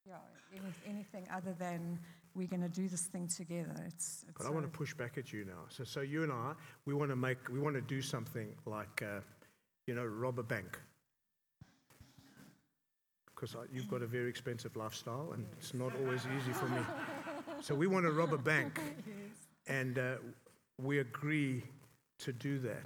yeah, 0.06 0.16
any, 0.54 0.96
anything 0.98 1.28
other 1.34 1.54
than 1.54 2.00
we're 2.36 2.48
going 2.48 2.62
to 2.62 2.70
do 2.70 2.88
this 2.88 3.04
thing 3.08 3.28
together. 3.28 3.76
It's, 3.88 4.24
it's 4.30 4.38
but 4.38 4.46
I 4.46 4.52
want 4.52 4.72
to 4.72 4.78
push 4.78 4.94
back 4.94 5.18
at 5.18 5.34
you 5.34 5.46
now. 5.46 5.66
So, 5.70 5.84
so 5.84 6.02
you 6.02 6.24
and 6.24 6.32
I, 6.32 6.54
we 6.86 6.94
want 6.94 7.10
to 7.10 7.16
make, 7.16 7.50
we 7.50 7.60
want 7.60 7.76
to 7.76 7.82
do 7.82 8.02
something 8.02 8.50
like, 8.66 9.02
uh, 9.02 9.22
you 9.88 9.96
know, 9.96 10.06
rob 10.06 10.38
a 10.38 10.44
bank 10.44 10.80
because 13.40 13.56
you've 13.72 13.88
got 13.88 14.02
a 14.02 14.08
very 14.08 14.30
expensive 14.30 14.76
lifestyle 14.76 15.32
and 15.34 15.46
it's 15.58 15.74
not 15.74 15.92
always 16.04 16.22
easy 16.38 16.52
for 16.52 16.68
me. 16.68 16.82
So 17.62 17.74
we 17.74 17.88
want 17.88 18.06
to 18.06 18.12
rob 18.12 18.34
a 18.34 18.38
bank, 18.38 18.80
and 19.68 19.98
uh, 19.98 20.16
we 20.82 21.00
agree 21.00 21.64
to 22.20 22.34
do 22.34 22.60
that. 22.60 22.84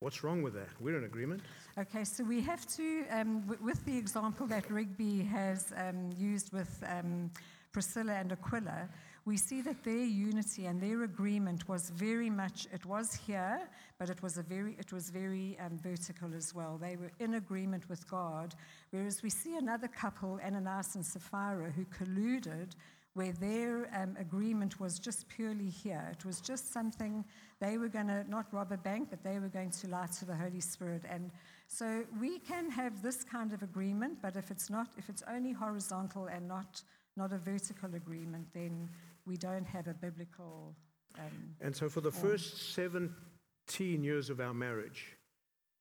What's 0.00 0.22
wrong 0.22 0.42
with 0.42 0.54
that? 0.54 0.68
We're 0.80 0.96
in 0.98 1.04
agreement. 1.04 1.42
Okay, 1.76 2.04
so 2.04 2.22
we 2.22 2.40
have 2.42 2.66
to, 2.76 3.04
um, 3.10 3.40
w- 3.40 3.60
with 3.64 3.84
the 3.84 3.96
example 3.96 4.46
that 4.46 4.70
Rigby 4.70 5.22
has 5.24 5.72
um, 5.76 6.12
used 6.16 6.52
with 6.52 6.82
um, 6.86 7.30
Priscilla 7.72 8.12
and 8.12 8.30
Aquila, 8.32 8.88
we 9.28 9.36
see 9.36 9.60
that 9.60 9.84
their 9.84 10.06
unity 10.06 10.64
and 10.64 10.80
their 10.80 11.02
agreement 11.02 11.68
was 11.68 11.90
very 11.90 12.30
much, 12.30 12.66
it 12.72 12.86
was 12.86 13.14
here, 13.14 13.68
but 13.98 14.08
it 14.08 14.22
was, 14.22 14.38
a 14.38 14.42
very, 14.42 14.74
it 14.78 14.90
was 14.90 15.10
very 15.10 15.54
um, 15.60 15.78
vertical 15.78 16.30
as 16.34 16.54
well. 16.54 16.78
They 16.80 16.96
were 16.96 17.12
in 17.20 17.34
agreement 17.34 17.90
with 17.90 18.08
God, 18.08 18.54
whereas 18.90 19.22
we 19.22 19.28
see 19.28 19.58
another 19.58 19.86
couple, 19.86 20.40
Ananias 20.42 20.94
and 20.94 21.04
Sapphira, 21.04 21.70
who 21.70 21.84
colluded 21.84 22.70
where 23.12 23.32
their 23.32 23.90
um, 23.94 24.16
agreement 24.18 24.80
was 24.80 24.98
just 24.98 25.28
purely 25.28 25.68
here. 25.68 26.08
It 26.10 26.24
was 26.24 26.40
just 26.40 26.72
something 26.72 27.22
they 27.60 27.76
were 27.76 27.88
going 27.88 28.06
to 28.06 28.24
not 28.30 28.46
rob 28.50 28.72
a 28.72 28.78
bank, 28.78 29.08
but 29.10 29.22
they 29.22 29.38
were 29.40 29.48
going 29.48 29.72
to 29.72 29.88
lie 29.88 30.08
to 30.20 30.24
the 30.24 30.36
Holy 30.36 30.60
Spirit. 30.60 31.02
And 31.06 31.30
so 31.66 32.04
we 32.18 32.38
can 32.38 32.70
have 32.70 33.02
this 33.02 33.24
kind 33.24 33.52
of 33.52 33.62
agreement, 33.62 34.22
but 34.22 34.36
if 34.36 34.50
it's 34.50 34.70
not, 34.70 34.88
if 34.96 35.10
it's 35.10 35.22
only 35.28 35.52
horizontal 35.52 36.28
and 36.28 36.48
not 36.48 36.82
not 37.18 37.32
a 37.32 37.38
vertical 37.38 37.94
agreement, 37.96 38.46
then 38.54 38.88
we 39.28 39.36
don't 39.36 39.66
have 39.66 39.86
a 39.86 39.94
biblical. 39.94 40.74
Um, 41.18 41.54
and 41.60 41.76
so, 41.76 41.90
for 41.90 42.00
the 42.00 42.10
form. 42.10 42.32
first 42.32 42.74
17 42.74 44.02
years 44.02 44.30
of 44.30 44.40
our 44.40 44.54
marriage, 44.54 45.18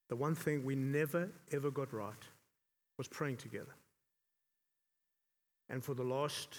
the 0.10 0.16
one 0.16 0.36
thing 0.36 0.64
we 0.66 0.76
never, 0.76 1.32
ever 1.52 1.72
got 1.72 1.92
right 1.94 2.14
was 2.98 3.08
praying 3.08 3.38
together. 3.38 3.74
And 5.70 5.84
for 5.84 5.94
the 5.94 6.04
last 6.04 6.56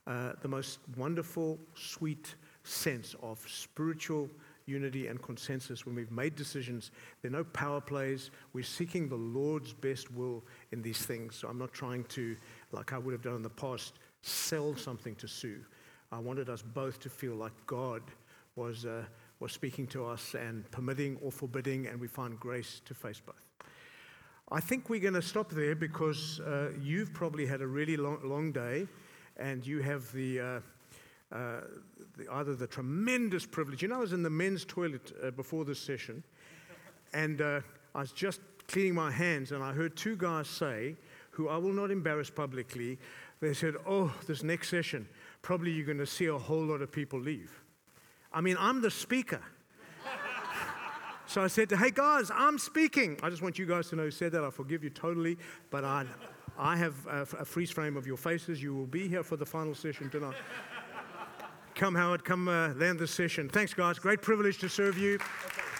uh, 0.06 0.34
the 0.42 0.48
most 0.48 0.78
wonderful, 0.96 1.58
sweet 1.74 2.34
sense 2.62 3.16
of 3.22 3.44
spiritual 3.48 4.30
unity 4.66 5.08
and 5.08 5.20
consensus 5.20 5.84
when 5.84 5.96
we've 5.96 6.12
made 6.12 6.36
decisions. 6.36 6.92
There 7.20 7.30
are 7.30 7.32
no 7.32 7.44
power 7.44 7.80
plays. 7.80 8.30
We're 8.52 8.62
seeking 8.62 9.08
the 9.08 9.16
Lord's 9.16 9.72
best 9.72 10.12
will 10.14 10.44
in 10.70 10.82
these 10.82 11.04
things. 11.04 11.34
So 11.34 11.48
I'm 11.48 11.58
not 11.58 11.72
trying 11.72 12.04
to, 12.04 12.36
like 12.70 12.92
I 12.92 12.98
would 12.98 13.12
have 13.12 13.22
done 13.22 13.34
in 13.34 13.42
the 13.42 13.50
past, 13.50 13.94
sell 14.22 14.76
something 14.76 15.16
to 15.16 15.26
Sue. 15.26 15.64
I 16.12 16.20
wanted 16.20 16.48
us 16.48 16.62
both 16.62 17.00
to 17.00 17.08
feel 17.08 17.34
like 17.34 17.52
God 17.66 18.02
was. 18.54 18.86
Uh, 18.86 19.04
was 19.42 19.52
speaking 19.52 19.88
to 19.88 20.06
us 20.06 20.34
and 20.34 20.70
permitting 20.70 21.18
or 21.20 21.32
forbidding, 21.32 21.88
and 21.88 22.00
we 22.00 22.06
find 22.06 22.38
grace 22.38 22.80
to 22.84 22.94
face 22.94 23.20
both. 23.20 23.34
I 24.52 24.60
think 24.60 24.88
we're 24.88 25.00
going 25.00 25.14
to 25.14 25.22
stop 25.22 25.50
there 25.50 25.74
because 25.74 26.38
uh, 26.40 26.70
you've 26.80 27.12
probably 27.12 27.44
had 27.44 27.60
a 27.60 27.66
really 27.66 27.96
long, 27.96 28.20
long 28.22 28.52
day 28.52 28.86
and 29.38 29.66
you 29.66 29.80
have 29.80 30.12
the, 30.12 30.40
uh, 30.40 30.44
uh, 31.32 31.60
the, 32.16 32.32
either 32.32 32.54
the 32.54 32.68
tremendous 32.68 33.44
privilege. 33.44 33.82
You 33.82 33.88
know, 33.88 33.96
I 33.96 34.00
was 34.00 34.12
in 34.12 34.22
the 34.22 34.30
men's 34.30 34.64
toilet 34.64 35.12
uh, 35.22 35.30
before 35.32 35.64
this 35.64 35.80
session 35.80 36.22
and 37.12 37.40
uh, 37.40 37.60
I 37.94 38.00
was 38.00 38.12
just 38.12 38.40
cleaning 38.68 38.94
my 38.94 39.10
hands 39.10 39.50
and 39.50 39.64
I 39.64 39.72
heard 39.72 39.96
two 39.96 40.16
guys 40.16 40.46
say, 40.46 40.96
who 41.30 41.48
I 41.48 41.56
will 41.56 41.72
not 41.72 41.90
embarrass 41.90 42.30
publicly, 42.30 42.98
they 43.40 43.54
said, 43.54 43.74
Oh, 43.86 44.14
this 44.26 44.44
next 44.44 44.68
session, 44.68 45.08
probably 45.40 45.72
you're 45.72 45.86
going 45.86 45.98
to 45.98 46.06
see 46.06 46.26
a 46.26 46.38
whole 46.38 46.64
lot 46.64 46.82
of 46.82 46.92
people 46.92 47.18
leave. 47.18 47.61
I 48.34 48.40
mean, 48.40 48.56
I'm 48.58 48.80
the 48.80 48.90
speaker. 48.90 49.40
so 51.26 51.42
I 51.42 51.46
said 51.46 51.68
to, 51.70 51.76
hey 51.76 51.90
guys, 51.90 52.30
I'm 52.34 52.58
speaking. 52.58 53.18
I 53.22 53.30
just 53.30 53.42
want 53.42 53.58
you 53.58 53.66
guys 53.66 53.88
to 53.90 53.96
know 53.96 54.04
who 54.04 54.10
said 54.10 54.32
that. 54.32 54.44
I 54.44 54.50
forgive 54.50 54.82
you 54.82 54.90
totally, 54.90 55.38
but 55.70 55.84
I, 55.84 56.04
I 56.58 56.76
have 56.76 56.94
a, 57.06 57.22
a 57.40 57.44
freeze 57.44 57.70
frame 57.70 57.96
of 57.96 58.06
your 58.06 58.16
faces. 58.16 58.62
You 58.62 58.74
will 58.74 58.86
be 58.86 59.08
here 59.08 59.22
for 59.22 59.36
the 59.36 59.46
final 59.46 59.74
session 59.74 60.10
tonight. 60.10 60.36
come, 61.74 61.94
Howard, 61.94 62.24
come 62.24 62.48
uh, 62.48 62.74
land 62.74 62.98
the 62.98 63.06
session. 63.06 63.48
Thanks, 63.48 63.74
guys. 63.74 63.98
Great 63.98 64.22
privilege 64.22 64.58
to 64.58 64.68
serve 64.68 64.98
you. 64.98 65.14
Okay. 65.14 65.71